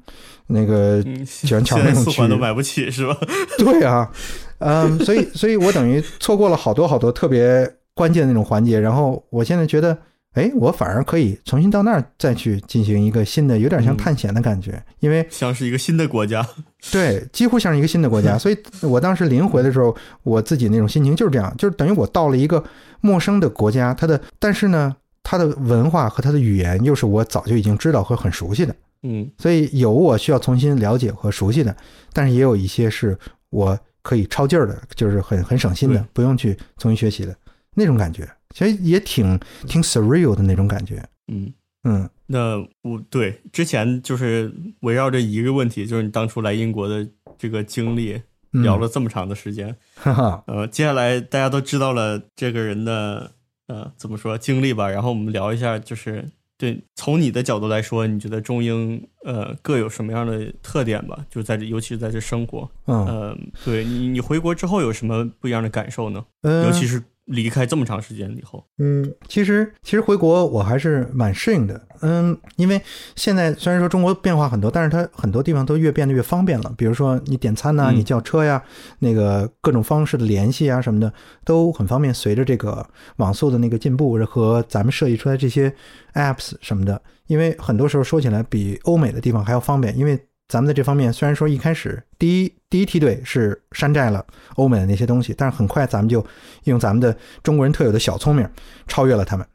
[0.48, 3.16] 那个嗯，全桥那种区四环都买不起是吧？
[3.60, 4.12] 对啊，
[4.58, 9.96] 嗯，所以所以我等于错过了好多好多特别关键的那种环节，然后我现在觉得，
[10.36, 16.46] 哎，我反而可以重新到那儿再去进行一个新的，有点像嗯探险的感觉，因为像是一个新的国家。
[16.92, 22.64] 对，几乎像是一个新的国家， 所以我当时临回的时候，我自己那种心情就是这样，就是等于我到了一个
[23.02, 28.76] 陌生的国家，它的但是呢，它的文化和它的语言又是我早就已经知道和很熟悉的。
[29.08, 31.76] 嗯所以有我需要重新了解和熟悉的，
[32.12, 33.18] 但是也有一些是
[33.52, 37.36] 我可以抄劲儿的，就是很很省心的，不用去重新学习的
[37.76, 41.04] 那种感觉，其实也挺挺 surreal 的那种感觉。
[41.28, 41.54] 嗯，
[41.84, 47.08] 嗯那我对之前就是围绕着一个问题，就是你当初来英国的
[47.38, 48.20] 这个经历，
[48.54, 49.76] 嗯，聊了这么长的时间。
[49.96, 53.32] 哈哈，呃，接下来大家都知道了这个人的
[53.68, 61.26] 呃怎么说经历吧，然后我们聊一下，就是对从你的角度来说，你觉得中英呃各有什么样的特点吧？
[61.30, 66.26] 就在这，尤其是在这生活，嗯呃，对你你回国之后有什么不一样的感受呢？
[66.42, 72.80] 呃尤其是离开这么长时间以后，嗯，其实其实回国我还是蛮适应的，嗯，因为
[73.16, 76.72] 现在虽然说中国变化很多，但是它很多地方都越变得越方便了。
[76.78, 78.62] 比如说你点餐呐、嗯你叫车呀，
[79.00, 81.12] 那个各种方式的联系啊什么的
[81.44, 82.14] 都很方便。
[82.14, 85.74] 随着这个网速的那个进步和咱们设计出来这些
[86.14, 94.26] apps 什么的，因为很多时候说起来比欧美的地方还要方便，因为咱们在这方面虽然说一开始第一第一梯队是山寨了
[94.56, 96.26] 欧美的那些东西，但是很快咱们就
[96.66, 98.48] 用咱们的中国人特有的小聪明
[98.88, 99.46] 超越了他们。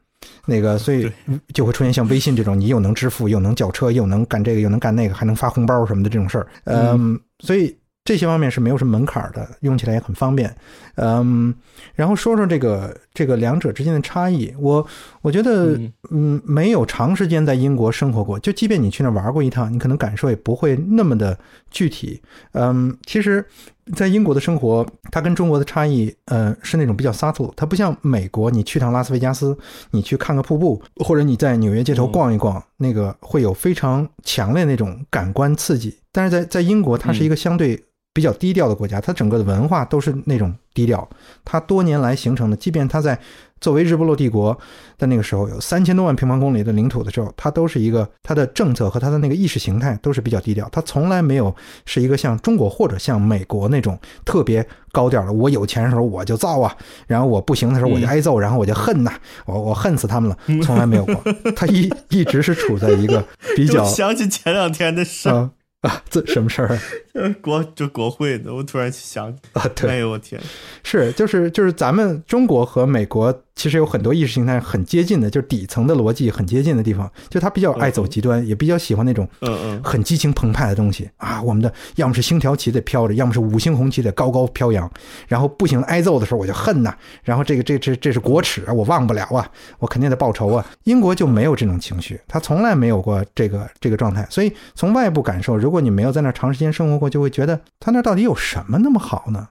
[0.45, 1.11] 那个，所以
[1.53, 6.47] 就会出现像微信这种，你又能支付，又能叫车，又能干这个，又能干那个，还能发红包什么的这种事儿。
[6.65, 7.75] 嗯，所以
[8.11, 10.53] 这些方面是没有什么门槛的，用起来也很方便。
[10.95, 11.55] 嗯，
[11.95, 14.85] 然后说说这个这个两者之间的差异，我
[15.21, 21.39] 我觉得嗯嗯，没有长时间在英国生活过，就即便你去那玩过一趟，你可能感受也不会那么的
[21.69, 22.21] 具体。
[22.51, 23.45] 嗯，其实
[23.95, 27.53] 在英国的生活，它跟中国的差异，呃，是那种比较 subtle。
[27.55, 29.57] 它不像美国，你去趟拉斯维加斯，
[29.91, 35.97] 你去看个瀑布，或者你在纽约街头逛一逛，那个会有非常强烈那种感官刺激。
[36.11, 37.81] 但是在在英国，它是一个相对。
[38.13, 41.07] 比较低调的国家，它整个的文化都是那种低调。
[41.45, 43.17] 它多年来形成的，即便它在
[43.61, 44.57] 作为日不落帝国
[44.97, 50.67] 的那个时候有三千多万平方公里的领土的时候，它都是一个它的政策和它的那个意识形态都是比较低调。
[50.73, 51.55] 它从来没有
[51.85, 55.31] 是一个像中国或者像美国那种特别高调的。
[55.31, 56.75] 我有钱的时候我就造啊，
[57.07, 59.13] 然后我不行的时候我就挨揍，然后我就恨呐，
[59.45, 61.15] 我我恨死他们了，从来没有过。
[61.55, 63.23] 它一一直是处在一个
[63.55, 63.85] 比较。
[63.87, 65.29] 想起前两天的事。
[65.87, 66.79] 啊，这什么事儿？
[67.41, 70.39] 国就国会的，我突然想啊，对，哎呦我天，
[70.83, 73.43] 是就是就是咱们中国和美国。
[73.61, 81.39] 其实有很多意识形态很接近的，就是底层的逻辑很接近的地方，就他比较爱走极端，也比较喜欢那种嗯嗯很激情澎湃的东西啊。
[81.43, 84.89] 我们的要么是星条旗得飘着，要么是五星红旗得高高飘扬。
[85.27, 86.91] 然后不行挨揍的时候我就恨呐，
[87.23, 89.47] 然后这个这这这是国耻啊，我忘不了啊，
[89.77, 90.65] 我肯定得报仇啊。
[90.85, 94.25] 英国就没有这种情绪，他从来没有过这个这个状态。
[94.31, 99.49] 所以从外部感受，如果你没有在那长时间生活过，就会觉得他那到底有什么那么好呢？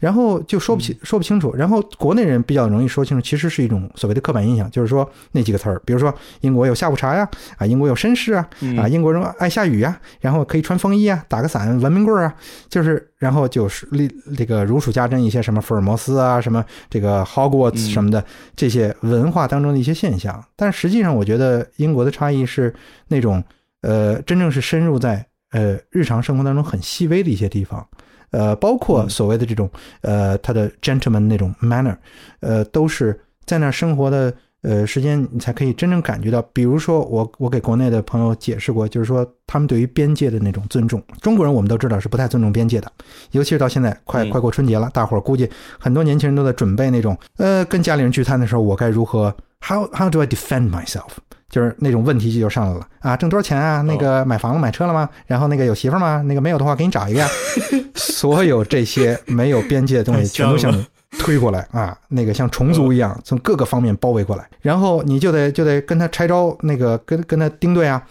[0.00, 8.48] 然后就说不清说不清楚，然后国内人比较容易说清楚，其实是一种所谓的刻板印象，就是说那几个词儿，比如说英国有下午茶呀，啊，英国有绅士啊，
[8.78, 12.34] 啊，英国人爱下雨呀，然后可以穿风衣啊，打个伞，文明棍儿啊，
[12.68, 18.24] 就是然后就是立这个如数家珍一些什么福尔摩斯啊，什么这个 Hogwarts 什么的
[18.56, 22.74] 这些文化当中的一些现象，但实际上我觉得英国的差异是
[23.08, 23.42] 那种
[23.82, 27.86] 呃，真正是深入在呃日常生活当中很细微的一些地方。
[28.32, 29.70] 呃，包括所谓的这种，
[30.00, 31.96] 呃，他的 gentleman 那种 manner，
[32.40, 36.42] 呃，都是在那生活的呃时间，你才可以真正感觉到。
[36.52, 42.90] 比如说，我我给国内的朋友解释过，就是说他们对于边界的那种尊重，中国人我们都知道是不太尊重边界的，
[43.32, 51.10] 尤其是到现在快快过春节了，大伙儿估计很多年轻人都在准备那种，呃，跟家里人聚餐的时候，我该如何？How how do I defend myself？
[51.52, 53.82] 就是那种问题就上来了啊，挣多少钱啊？
[53.82, 55.06] 那个买房子买车了吗？
[55.26, 56.22] 然后那个有媳妇吗？
[56.26, 57.28] 那个没有的话，给你找一个呀。
[57.94, 60.84] 所有这些没有边界的东西，全都向你
[61.20, 61.94] 推过来啊！
[62.08, 68.02] 那个像虫族一样，从各个方面包围过来，然后你就得就得跟他拆招，那个跟跟他盯对啊。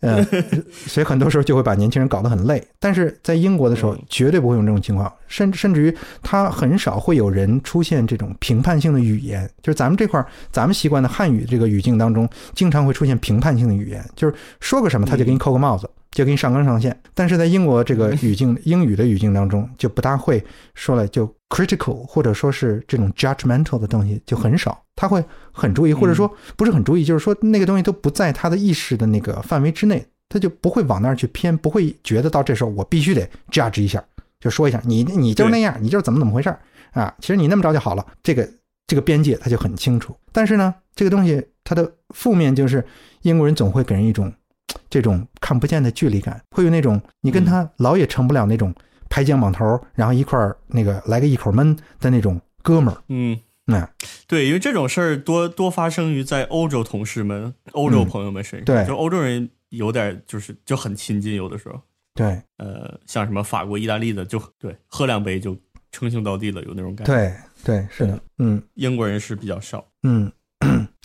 [0.00, 0.22] 呃，
[0.70, 2.62] 所以很多时候就会把年轻人搞得很累。
[2.78, 9.48] 但是在英国的时候，绝对不会有这种情况，甚甚至于他很少会有人出现这种评判性的语言。
[9.62, 15.88] 就是咱们这块儿，咱们习惯的汉语这个语境当中，经常会出现评判性的语言，就是说个什么他就给你扣个帽子。
[16.16, 20.42] 就给你上纲上线，但是在英国这个语境、英语的语境当中，就不大会
[20.72, 24.82] 说了，就 critical 或者说是这种 judgmental 的东西就很少。
[24.94, 34.02] 他会很注意，或者说不是很注意，就是说那个东西都不在他的意识的那个范围之内，他就不会往那儿去偏，不会觉得到这时候我必须得 judge 一下，
[34.40, 36.58] 就说一下你你就是那样，你就是怎么怎么回事儿
[36.92, 37.14] 啊？
[37.20, 38.48] 其实你那么着就好了，这个
[38.86, 40.16] 这个边界他就很清楚。
[40.32, 42.82] 但是呢，这个东西它的负面就是
[43.20, 44.32] 英国人总会给人一种。
[44.90, 48.74] 这种看不见的距离感，会有那种你跟他老也成不了那种
[49.08, 53.02] 拍肩膀头，然后一块儿那个来个一口闷的那种哥们儿。
[53.08, 53.88] 嗯，那
[54.26, 58.64] 对，因为这种事儿多多发生于在欧洲同事们、欧洲朋友们身上。
[58.64, 61.80] 对，就欧洲人有点就是就很亲近，有的时候。
[62.14, 65.56] 对，呃，像什么法国、意大利的，就对，喝两杯就
[65.92, 67.12] 称兄道弟了，有那种感觉。
[67.14, 70.32] 对，对，是的，嗯，英国人是比较少，嗯。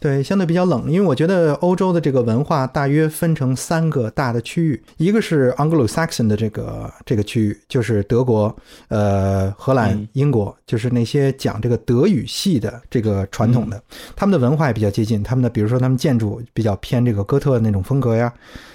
[0.01, 8.53] 对，相对比较冷，因为我觉得欧洲的这个文化大约分成三个大的区域，一个是 Anglo-Saxon 的这个这个区域，就是德国、
[8.87, 13.79] 呃荷兰、英国，就是那些讲这个德语系的这个传统的，
[14.15, 18.33] 他们的文化也比较接近，他们的比如说他们建筑比较偏这个哥特那种风格呀。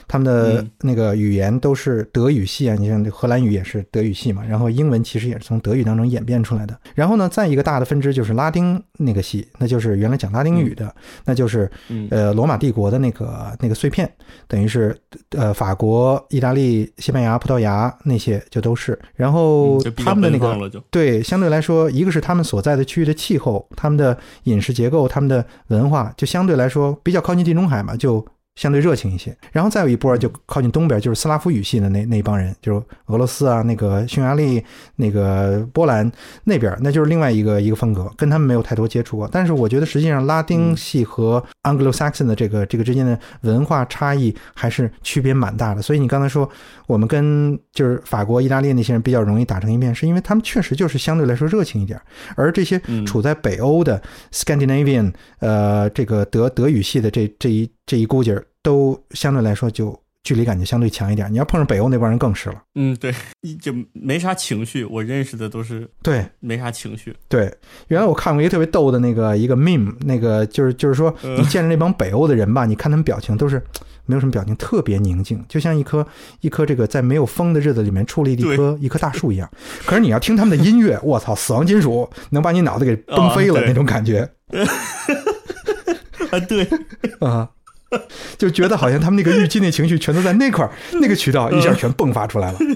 [0.09, 6.79] 他们的那个语言都是德语系啊，你像荷兰语也是德语系嘛，然后英文其实也是从德语当中演变出来的。
[6.95, 10.95] 然后呢，再一个大的分支就是拉丁那个系，那就是原来讲拉丁语的，
[11.25, 11.71] 那就是
[12.11, 14.11] 呃罗马帝国的那个那个碎片，
[14.47, 14.97] 等于是
[15.31, 18.99] 呃法国、意大利、西班牙、葡萄牙那些就都是。
[19.15, 28.25] 然后他们的那个对相对来说，一个是他们所在的区域的气候、他们的饮食结构、他们的文化，就相对来说比较靠近地中海嘛，就。
[28.57, 34.65] 相对热情一些，然后再有一波就靠近东边，就是斯拉夫语系的那那帮人，就是俄罗斯啊，那个匈牙利、
[34.97, 36.11] 那个波兰
[36.45, 39.29] 那边，那就是另外一个一个风格，跟他们没有太多接触过。
[39.31, 45.83] 但是我觉得实际上拉丁系和 Anglo-Saxon 的这个这个之间的文化差异还是区别蛮大的。
[45.83, 46.49] 所以你刚才说
[46.87, 52.01] 我们跟就是法国、意大利那些人比较容易打成一片，是因为他们确实就是相对来说热情一点，
[52.37, 54.01] 而这些处在北欧的
[54.33, 57.71] Scandinavian 呃这个德德语系的这这一。
[57.87, 61.33] 这一股劲儿都相对来说就距离感就相对强一点。
[61.33, 62.61] 你要碰上北欧那帮人更是了。
[62.75, 63.15] 嗯，对，
[63.63, 64.85] 就没啥情绪。
[64.85, 67.15] 我认识的都是对，没啥情绪。
[67.29, 67.43] 对，
[67.87, 73.63] 原来我看过一个特别逗的那个一个 meme，那个就是就是说，你见着那帮北欧的人吧，你看他们表情都是
[74.05, 76.05] 没有什么表情，特别宁静，就像一棵
[76.41, 79.49] 一棵这个在没有风的日子里面矗立的一棵一棵大树一样。
[79.85, 84.29] 可是你要听他们的音乐，我操，死亡金属能把你脑袋给崩飞了那种感觉。
[86.33, 86.69] 啊，对
[87.21, 87.49] 啊。
[88.39, 92.59] 就觉得好像他们那个预期、那情绪全都在那块儿、 那个渠道一下全迸发出来了。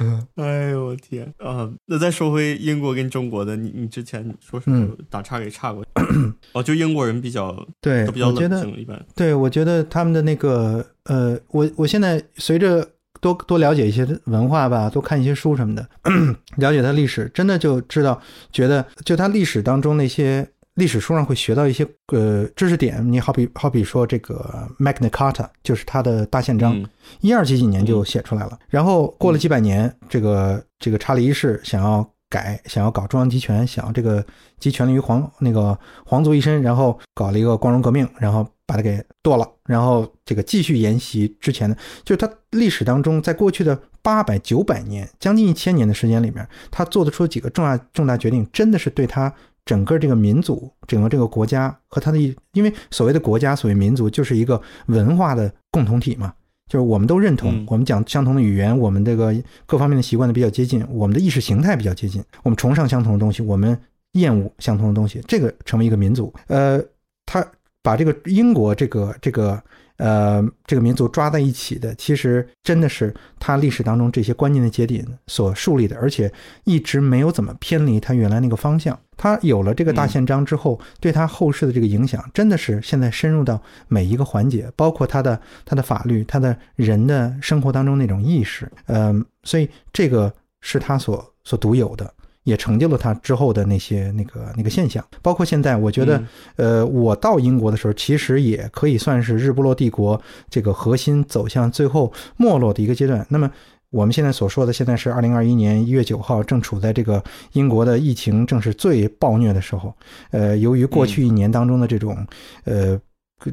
[0.00, 1.70] 嗯，哎呦我天啊！
[1.86, 5.84] 那再说回英国跟中国的，你你之前说什么打岔给岔过？
[6.52, 9.00] 哦，就英国人比较对，比较冷静一般。
[9.14, 12.86] 对，我觉得他们的那个呃，我我现在随着
[13.20, 15.88] 多多了解一些文化吧，多看一些书什么的，
[16.58, 18.20] 了解他历史，真的就知道，
[18.52, 20.48] 觉得就他历史当中那些。
[20.74, 26.80] 历史书上会学到一些呃知识点，你好比好比说这个 Magna Carta 就是它的大宪章，
[27.20, 28.58] 一二几几年就写出来了。
[28.68, 34.24] 然后过了几百年，这个这个查理一世想要改，想要搞中央集权，想要这个
[34.58, 49.34] 集权力于皇那个皇族一身，然后搞了一个光荣革命，然后把它给剁了，然后这个继续沿袭之前的，就是他历史当中在过去的八百九百年，将近一千年的时间里面，他做得出几个重大重大决定，真的是对他。
[49.64, 52.18] 整个这个民族，整个这个国家和它的，
[52.52, 56.32] 因为所谓的国家，所谓民族，就是一个文化的共同体嘛，
[56.66, 59.34] 就是我们都认同，我们讲相同的语言，我们这个
[59.66, 63.78] 各方面的习惯都比较接近，我们的意识形态比较接近，我们崇尚相同的东西，我们
[64.12, 66.32] 厌恶相同的东西，这个成为一个民族。
[66.48, 66.82] 呃，
[67.26, 67.46] 他
[67.82, 69.62] 把这个英国这个这个。
[70.02, 76.32] 呃，这个民族抓在一起的，其实真的是他历史当中这些关键的节点所树立的，而且
[76.64, 78.98] 一直没有怎么偏离他原来那个方向。
[79.20, 88.66] 他有了这个大宪章之后，对他后世的这个影响，真的是现在深入到每一个环节，包括他的他的法律，他的人的生活当中那种意识。
[88.86, 92.10] 嗯，所以这个是他所所独有的。
[92.44, 96.24] 也成就了他之后的那些那个那个现象，包括现在，我觉得，
[96.56, 103.24] 呃，我到英国的时候，其实也可以算是日不落帝国这个核心走向最后没落的一个阶段。
[103.28, 103.48] 那么
[103.90, 107.22] 我们现在所说的，现在是二零二一年一月九号，正处在这个
[107.52, 109.94] 英国的疫情正是最暴虐的时候。
[110.30, 112.26] 呃，由于过去一年当中的这种
[112.64, 112.98] 呃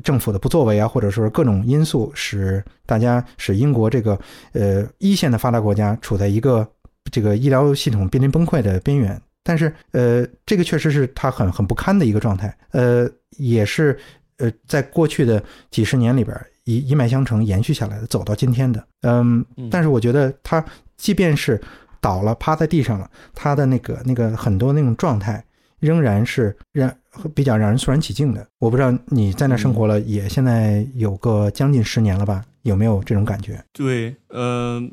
[0.04, 4.20] 政府的不作为啊，或者说各种因素，使大家使英国这个
[4.54, 6.68] 呃一线的发达国家处在一个。
[7.10, 13.98] 这个医疗系统濒临崩溃的边缘，但是呃，这个确实是他很很不堪的一个状态，呃，也是
[14.40, 16.38] 呃，在过去的几十年里边
[16.68, 20.64] 一一脉相承延续下来的，走到今天的，嗯，但是我觉得他
[20.98, 21.60] 即便是
[22.02, 25.42] 倒了，趴在地上了，他的那个那个很多那种状态
[25.80, 26.94] 仍然是让
[27.34, 28.46] 比较让人肃然起敬的。
[28.60, 32.44] 我不知道你在那生活了，也现在有个将近十年了吧？
[32.64, 33.64] 有没有这种感觉？
[33.72, 34.92] 对，嗯。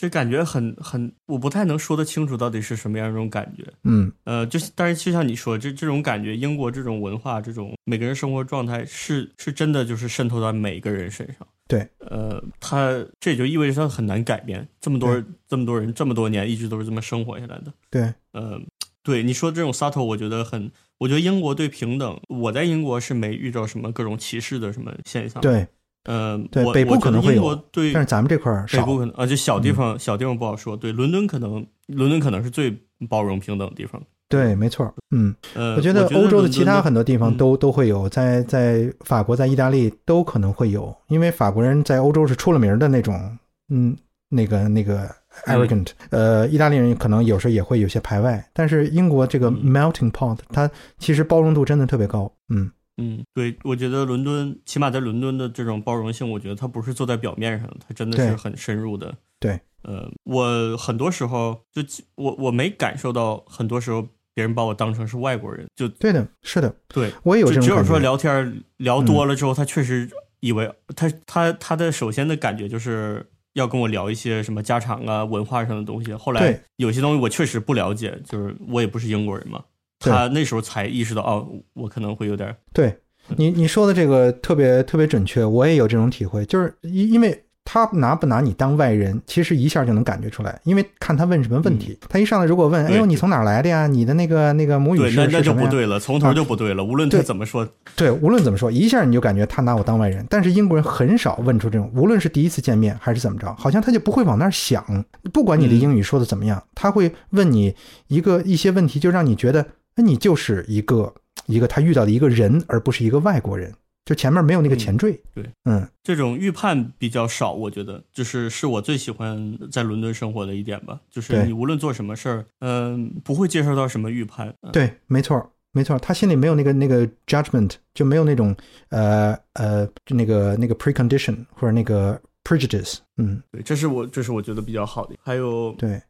[0.00, 3.62] 这感觉很很，我不太能说得清楚到底是什么样一种感觉。
[3.84, 11.46] 嗯，呃，就是，但是就像你说，这这种感觉，英国这种文化，这种每个人生活状态，是是真的，就是渗透到每个人身上。
[11.68, 14.66] 对，呃，他这也就意味着他很难改变。
[14.80, 17.70] 这么多这么多人这么多年一直都是这么生活下来的。
[17.90, 18.66] 对，嗯，
[19.02, 25.42] 对，你说这种 subtle，我觉得很，我觉得英国对平等，我在英国是没遇到什么各种歧视的什么现象。
[25.42, 25.68] 对。
[26.04, 30.74] 嗯，对，北部可能会有，对，但是咱们这块儿北部可能啊，就小地方，小地方不好说。
[30.76, 32.74] 对，伦敦可能，伦敦可能是最
[33.08, 34.00] 包容平等的地方。
[34.26, 34.90] 对，没错。
[35.10, 43.38] 嗯，呃，我觉得欧洲的其他很多地方都都会有，在在法国、在意大利都可能会有，因为法国人在欧洲是出了名的那种，
[43.68, 43.94] 嗯，
[44.30, 45.06] 那个那个
[45.46, 45.88] arrogant。
[46.08, 52.32] 呃，意大利人可能有时候也会有些排外，但是英国这个 melting pot，它其实包容度真的特别高。
[52.48, 52.70] 嗯。
[53.00, 59.16] 嗯，对，我觉得伦敦，起码在伦敦的这种包容性，我觉得它不是坐在表面上，它真的是很深入的。
[59.38, 61.82] 对，呃，我很多时候就
[62.16, 76.12] 我我没感受到，很多时候别人把我当成是外国人，就对的，是的，对我也有这种只有说聊天聊多了之后，他确实以为他他他的首先的感觉就是要跟我聊一些什么家常啊、文化上的东西。
[76.12, 79.64] 后来有些东西我确实不了解，就是我也不是英国人嘛。
[80.00, 82.56] 他那时候才意识到，哦，我可能会有点。
[82.72, 82.96] 对
[83.36, 91.96] 你你说的这个特别特别准确，我也有这种体会，就是因因为他拿不拿你当外人，其实一下就能感觉出来，因为看他问什么问题。
[92.08, 93.86] 他一上来如果问，哎呦，你从哪来的呀？
[93.86, 95.28] 你的那个那个母语是什么？
[95.30, 96.82] 那就不对了，从头就不对了。
[96.82, 100.26] 无论他怎么说，对，无论怎么说，一下你就感觉他拿我当外人。
[100.28, 105.04] 但是英国人很少问出这种，无论是第一次见面还是怎么着，好像他就不会往那儿想。
[105.32, 107.76] 不管你的英语说的怎么样，他会问你
[108.08, 109.64] 一个一些问题，就让你觉得。
[109.94, 111.14] 那你就是一个
[111.46, 113.72] 一个他遇到的一个人，而不是一个外国人。
[114.06, 115.20] 就前面没有那个前缀。
[115.32, 120.98] 对，嗯，这种预判比较少，我觉得就是是我最喜欢在伦敦生活的一点吧。
[121.10, 124.52] 就是你无论做什么事儿，嗯、不会接受到什么预判。
[124.62, 128.56] 嗯对，没错，没错，他心里没有那个那个 judgment，就没有那种
[128.88, 132.98] 呃呃就那个那个 precondition 或者那个 prejudice。
[133.18, 135.14] 嗯，对，这是我这是我觉得比较好的。
[135.22, 136.02] 还有，对，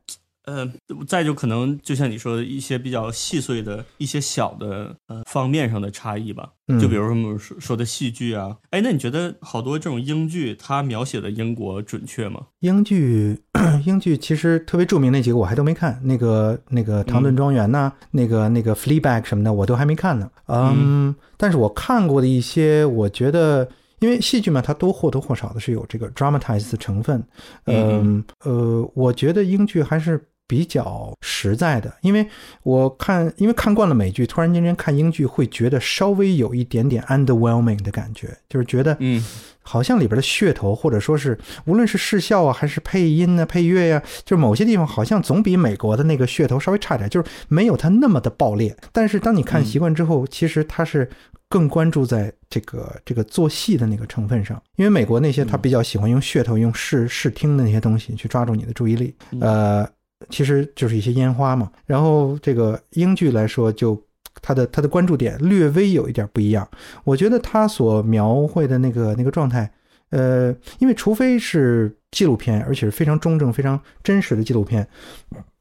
[0.46, 0.70] 呃，
[1.06, 6.50] 再就可能就像你说的一些比较细碎的一些小的呃方面上的差异吧。
[6.68, 12.46] 嗯就比如说我们说说的戏剧啊，哎，那你觉得好多这种英剧，它描写的英国准确吗？
[12.60, 13.40] 英剧，
[13.84, 20.30] 英剧其实特别著名那几个我还都没看，那个那个《唐顿庄园》呐，那个那个《Fleabag》什么的我都还没看呢。
[20.46, 23.68] 嗯，但是我看过的一些，我觉得。
[24.00, 27.22] 因为戏剧嘛，它都或多或少的是有这个 dramatize 的成分，
[27.66, 32.26] 嗯呃，我觉得英剧还是比较实在的，因为
[32.64, 39.24] 我看，因为看惯了美剧，突然间看英剧会觉得稍微有一点点 underwhelming 的感觉，就是觉得，嗯，
[39.62, 48.76] 好像里边的噱头，或者说是无论是视效啊，还是配音啊、配乐呀、就是某些地方好像总比美国的那个噱头稍微差点，就是没有它那么的爆裂。
[48.92, 51.08] 但是当你看习惯之后，其实它是
[51.48, 59.86] 更关注在这个这个做戏的那个成分上，因为美国那些他比较喜欢用噱头、用视视听的那些东西去抓住你的注意力，呃，
[60.28, 61.70] 其实就是一些烟花嘛。
[61.86, 64.00] 然后这个英剧来说，就
[64.42, 66.68] 他的他的关注点略微有一点不一样。
[67.04, 69.70] 我觉得他所描绘的那个那个状态，
[70.10, 74.86] 呃，因为除非是纪录片，而且是非常中正、非常真实的纪录片，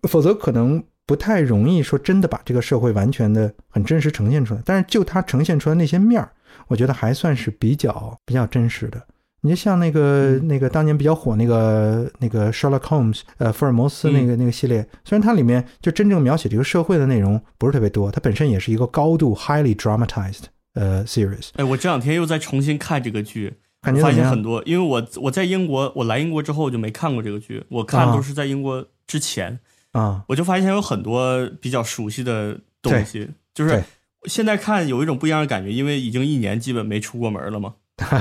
[0.03, 4.61] 否则可能不太容易说真的把这个社会完全的很真实呈现出来。
[4.65, 6.31] 但是就它呈现出来那些面儿，
[6.67, 9.01] 我觉得还算是比较比较真实的。
[9.41, 20.43] 你就像那个那个当年比较火那个那个 Sherlock Holmes，呃，福尔摩斯那个那个系列，虽然它里面就真正描写这个社会的内容不是特别多，它本身也是一个高度 highly dramatized
[20.73, 21.49] 呃 series。
[21.55, 24.43] 哎，我这两天又在重新看这个剧，感觉发现很？
[24.43, 29.59] 多，因为我我在英国，我来英国之后我就没看过这个剧，我看都是在英国之前，
[29.93, 33.81] 啊，我就发现有很多比较熟悉的东西，就是
[34.25, 37.75] 现在看有一种不一样的感觉，因为已经一年基本没出过门了嘛，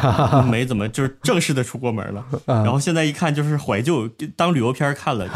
[0.51, 2.63] 没怎么就是正式的出过门了，啊。
[2.63, 5.29] 然后现在一看就是怀旧，当旅游片看了，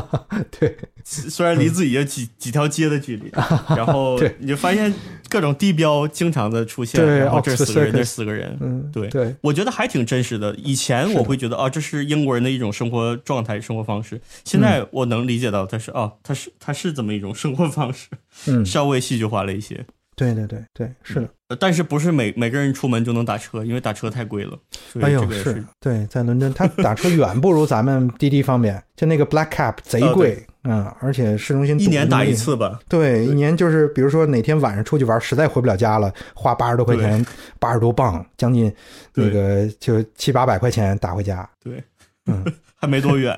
[0.58, 3.30] 对，虽然离自己有几几条街的距离，
[3.76, 4.92] 然后你就发现
[5.28, 9.08] 各种地标经常的出现，对然后这四个人那四个人，嗯，对。
[9.08, 10.54] 对，我觉得还挺真实的。
[10.56, 14.20] 以前我会觉得啊，这是英国人的一种生活状态、生活方式。
[14.44, 18.08] 现在我能理解到，他是啊，他是他是这么一种生活方式，
[18.46, 19.86] 嗯，稍微戏剧化了一些。
[20.16, 21.28] 对对对对，是的。
[21.48, 24.58] 呃但是不是每每个人出门就能打车，因为打车太贵了。
[25.00, 28.82] 哎呦，是对，在伦敦，他打车远不如咱们滴滴方便。
[28.96, 32.80] 就那个 Black Cab 贼贵，嗯，而且市中心一年打一次吧。
[32.88, 37.24] 对，一年就是比如说哪天晚上出去玩，实在回不了家了，花八十多块钱，
[37.60, 38.74] 八十多镑，将近
[39.14, 41.48] 那个就七八百块钱打回家。
[41.62, 41.80] 对，
[42.26, 42.44] 嗯，
[42.74, 43.32] 还没多远。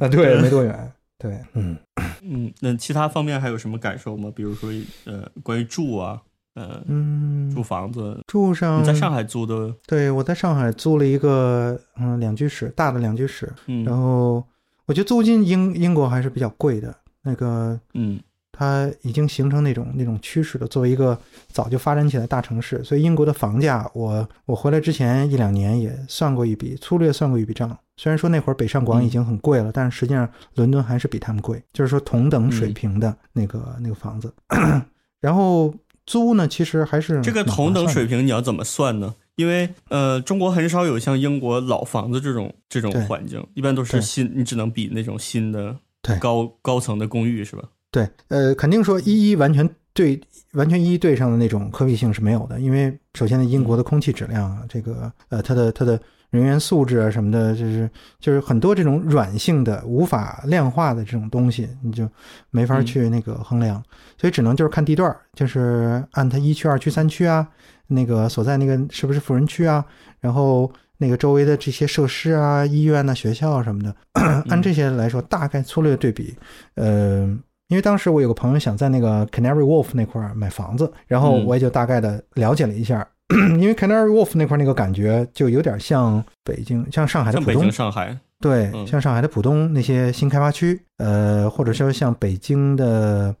[0.00, 0.92] 啊，对，没多远。
[1.24, 1.74] 对，嗯，
[2.20, 4.30] 嗯，那其他方面还有什么感受吗？
[4.36, 4.70] 比如说
[5.06, 6.20] 呃，关于住啊，
[6.52, 14.44] 呃，嗯，住房子，住上你在上海租的，对我在上海租了一个嗯两居室，大的两居室，嗯，然后
[14.84, 18.20] 我觉得租金英英国还是比较贵的，那个嗯
[18.56, 20.66] 它已经形成那种那种趋势了。
[20.68, 21.18] 作为一个
[21.48, 27.76] 早就发展起来的大城市，所以英国的房价，我我回来之前一两年也算过一笔，粗略算过一笔账。
[27.96, 34.32] 虽然说那会儿北上广已经很贵了，但是实际上伦敦还是比他们贵，就是说同等水平的那个、那个房子。
[35.20, 35.74] 然后
[36.06, 39.14] 租呢，其实还是这个同等水平你要怎么算呢？
[39.36, 47.64] 因为呃，中国很少有像英国老房子这种这种环境，一般都是对新，你只能比那种新的对高高层的公寓是吧？
[47.94, 50.20] 对，呃，肯定说一一完全对
[50.54, 56.00] 完全一一对上的那种可比性是没有的，因为首先呢，英国的空气质量啊，这个呃，它的它的
[56.30, 57.88] 人员素质啊什么的，就是
[58.18, 62.10] 就是很多这种软性的无法量化的这种东西，你就
[62.50, 63.80] 没法去那个衡量，
[64.20, 67.46] 所以只能就是看地段儿，就是按它一区、二区、三区啊，
[67.86, 69.84] 那个所在那个是不是富人区啊，
[70.18, 70.68] 然后。
[70.96, 73.94] 那个周围的这些设施啊、医院呐、学校啊什么的，
[74.48, 76.32] 按这些来说，大概粗略对比，
[76.76, 77.28] 呃，
[77.68, 81.44] 因为当时我有个朋友想在那个 Canary Wharf 那块儿买房子，然后嗯。
[81.46, 83.06] 我也就大概的了解了一下，
[83.58, 88.86] 因为 Canary Wharf 那块儿那个感觉就有点像北京、像上海的浦东像北京、，上海，对，嗯。
[88.86, 93.34] 像上海的浦东那些新开发区，呃，或者说像北京的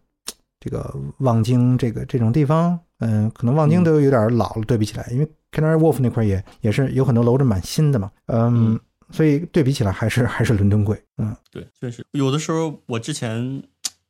[0.58, 3.84] 这个望京这个这种地方，嗯、可能望京嗯。
[3.84, 8.80] 都有点老了，对比起来，因为 Canary Wharf 那块儿也也是有很多楼是蛮新的嘛，嗯，嗯。
[9.10, 11.36] 所以对比起来还是还是伦敦贵，嗯。
[11.52, 12.04] 对，确实。
[12.12, 13.62] 有的时候我之前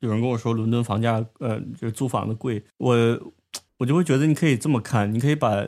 [0.04, 2.94] 有人跟我说伦敦房价呃就是租房子贵，我
[3.78, 5.66] 我就会觉得你可以这么看，你可以把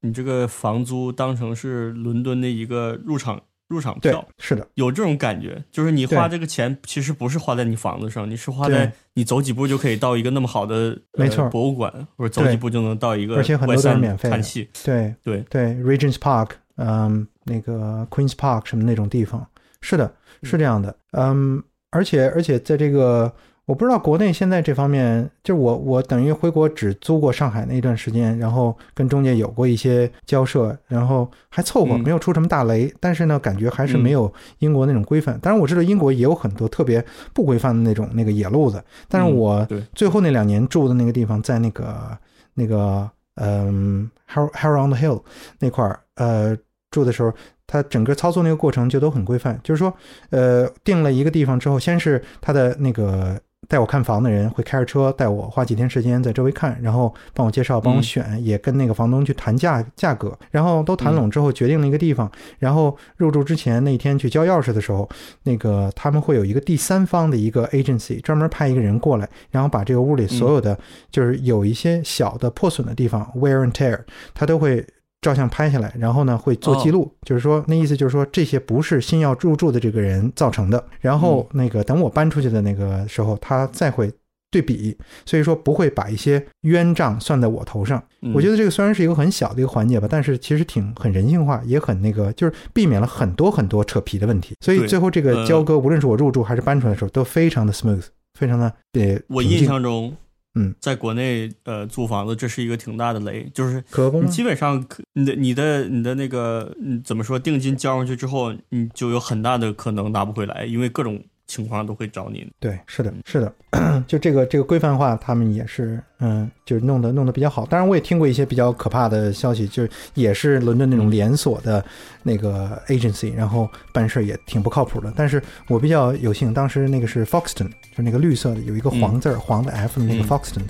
[0.00, 11.48] 你这个房租当成是伦敦的一个入场入场票，，是的，有这种感觉，就是你花这个钱其实不是花在你房子上，你是花在你走几步就可以到一个那么好的呃没错。
[11.50, 14.68] 博物馆，或者走几步就能到一个而且很多都是免费看戏。
[14.82, 15.44] 对对。
[15.50, 19.46] 对，Regent's Park，嗯，那个 Queens Park 什么那种地方，
[19.82, 20.12] 是的，
[20.42, 23.32] 是这样的，嗯，而且而且在这个，
[23.66, 32.00] 我不知道国内现在这方面，就我我等于回国只租过上海那段时间，然后跟中介有过一些交涉，然后还凑合，嗯。
[32.00, 35.38] 没有出什么大雷，但是呢，感觉还是没有英国那种规范。
[35.40, 42.18] 当然我知道英国也有很多特别不规范的那种那个野路子，但是嗯我最后那两年住的那个地方，在那个
[42.54, 45.22] 那个嗯 Har Har on the Hill
[45.60, 46.56] 那块儿，呃，
[46.90, 47.32] 住的时候，
[47.66, 49.94] 它整个操作那个过程就都很规范，就是说，
[50.30, 53.40] 呃，定了一个地方之后，先是他的那个
[53.70, 62.28] 带我看房的人会开着车带我花几天时间在周围看，然后帮我介绍、帮我选，也跟那个房东去谈价价格，然后都谈拢之后决定了一个地方，
[62.58, 65.08] 然后入住之前那一天去交钥匙的时候，
[65.44, 70.76] 那个他们会有一个第三方的一个 agency 专门派一个人过来，然后把这个屋里所有的、
[71.12, 74.00] 就是有一些小的破损的地方 wear and tear，
[74.34, 74.84] 他都会
[75.20, 84.12] 照相拍下来，然后呢会做记录，就是说那意思就是说这些不是新要入住的这个人造成的，然后那个等我搬出去的那个时候，他再会。
[84.52, 88.02] 对比，所以说不会把一些冤账算在我头上。
[88.22, 94.56] 嗯我觉得这个虽然是一个很小的一个环节吧，但是其实挺很人性化，也很那个，就是避免了很多很多扯皮的问题。
[94.60, 98.02] 所以最后这个呃交割，无论是我入住还是搬出来的时候，都非常的 smooth，
[98.36, 100.16] 非常的呃我印象中，
[100.54, 104.26] 嗯，在国内呃租房子这是一个挺大的雷，就是可不吗？
[104.26, 112.46] 你基本上可你的你的你的那个嗯怎么说定金交上去之后，你就有很大的可能拿不回来，因为各种情况都会找你。
[112.60, 113.52] 对，是的，是的，
[114.06, 117.66] 就这个这个规范化，他们也是，嗯，就是弄得弄得比较好。
[117.66, 121.84] 当然，我也听过一些比较可怕的消息，就是也是伦敦那种连锁的
[122.22, 125.12] 那个 agency，然后办事儿也挺不靠谱的。
[125.16, 130.62] 但是我比较有幸，当时那个是 Foxton，就是那个绿色的，有一个黄字儿，黄的 F 的那个嗯 Foxton，、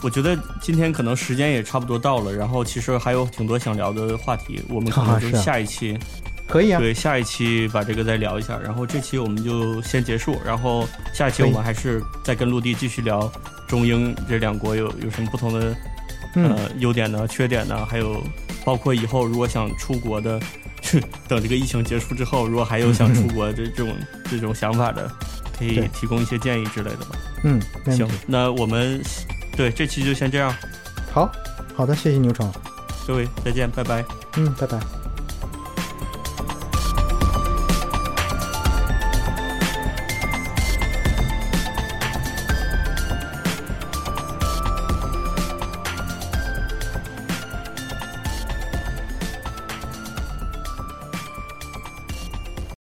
[0.00, 5.98] 我觉得今天可能时间也差不多到了，然后其实还有挺多想聊的话题，我们可能就下一期，
[6.48, 13.30] 可以啊，对下一期把这个再聊一下，然后这期我们就先结束，然后下一期我们还是再跟陆地继续聊
[13.66, 15.76] 中英这两国有有什么不同的
[16.34, 18.22] 嗯，呃优点呢、缺点呢，还有
[18.64, 20.40] 包括以后如果想出国的，
[21.28, 23.94] 等这个疫情结束之后，如果还有想出国的这种
[24.30, 25.10] 这种想法的，
[25.58, 27.16] 可以提供一些建议之类的吧。
[27.44, 27.60] 嗯，
[27.94, 29.00] 行。，那我们
[29.56, 30.54] 对这期就先这样，
[31.12, 31.30] 好，
[31.74, 32.50] 好的，谢谢牛闯，
[33.06, 34.04] 各位再见，拜拜。
[34.36, 34.97] 嗯，拜拜。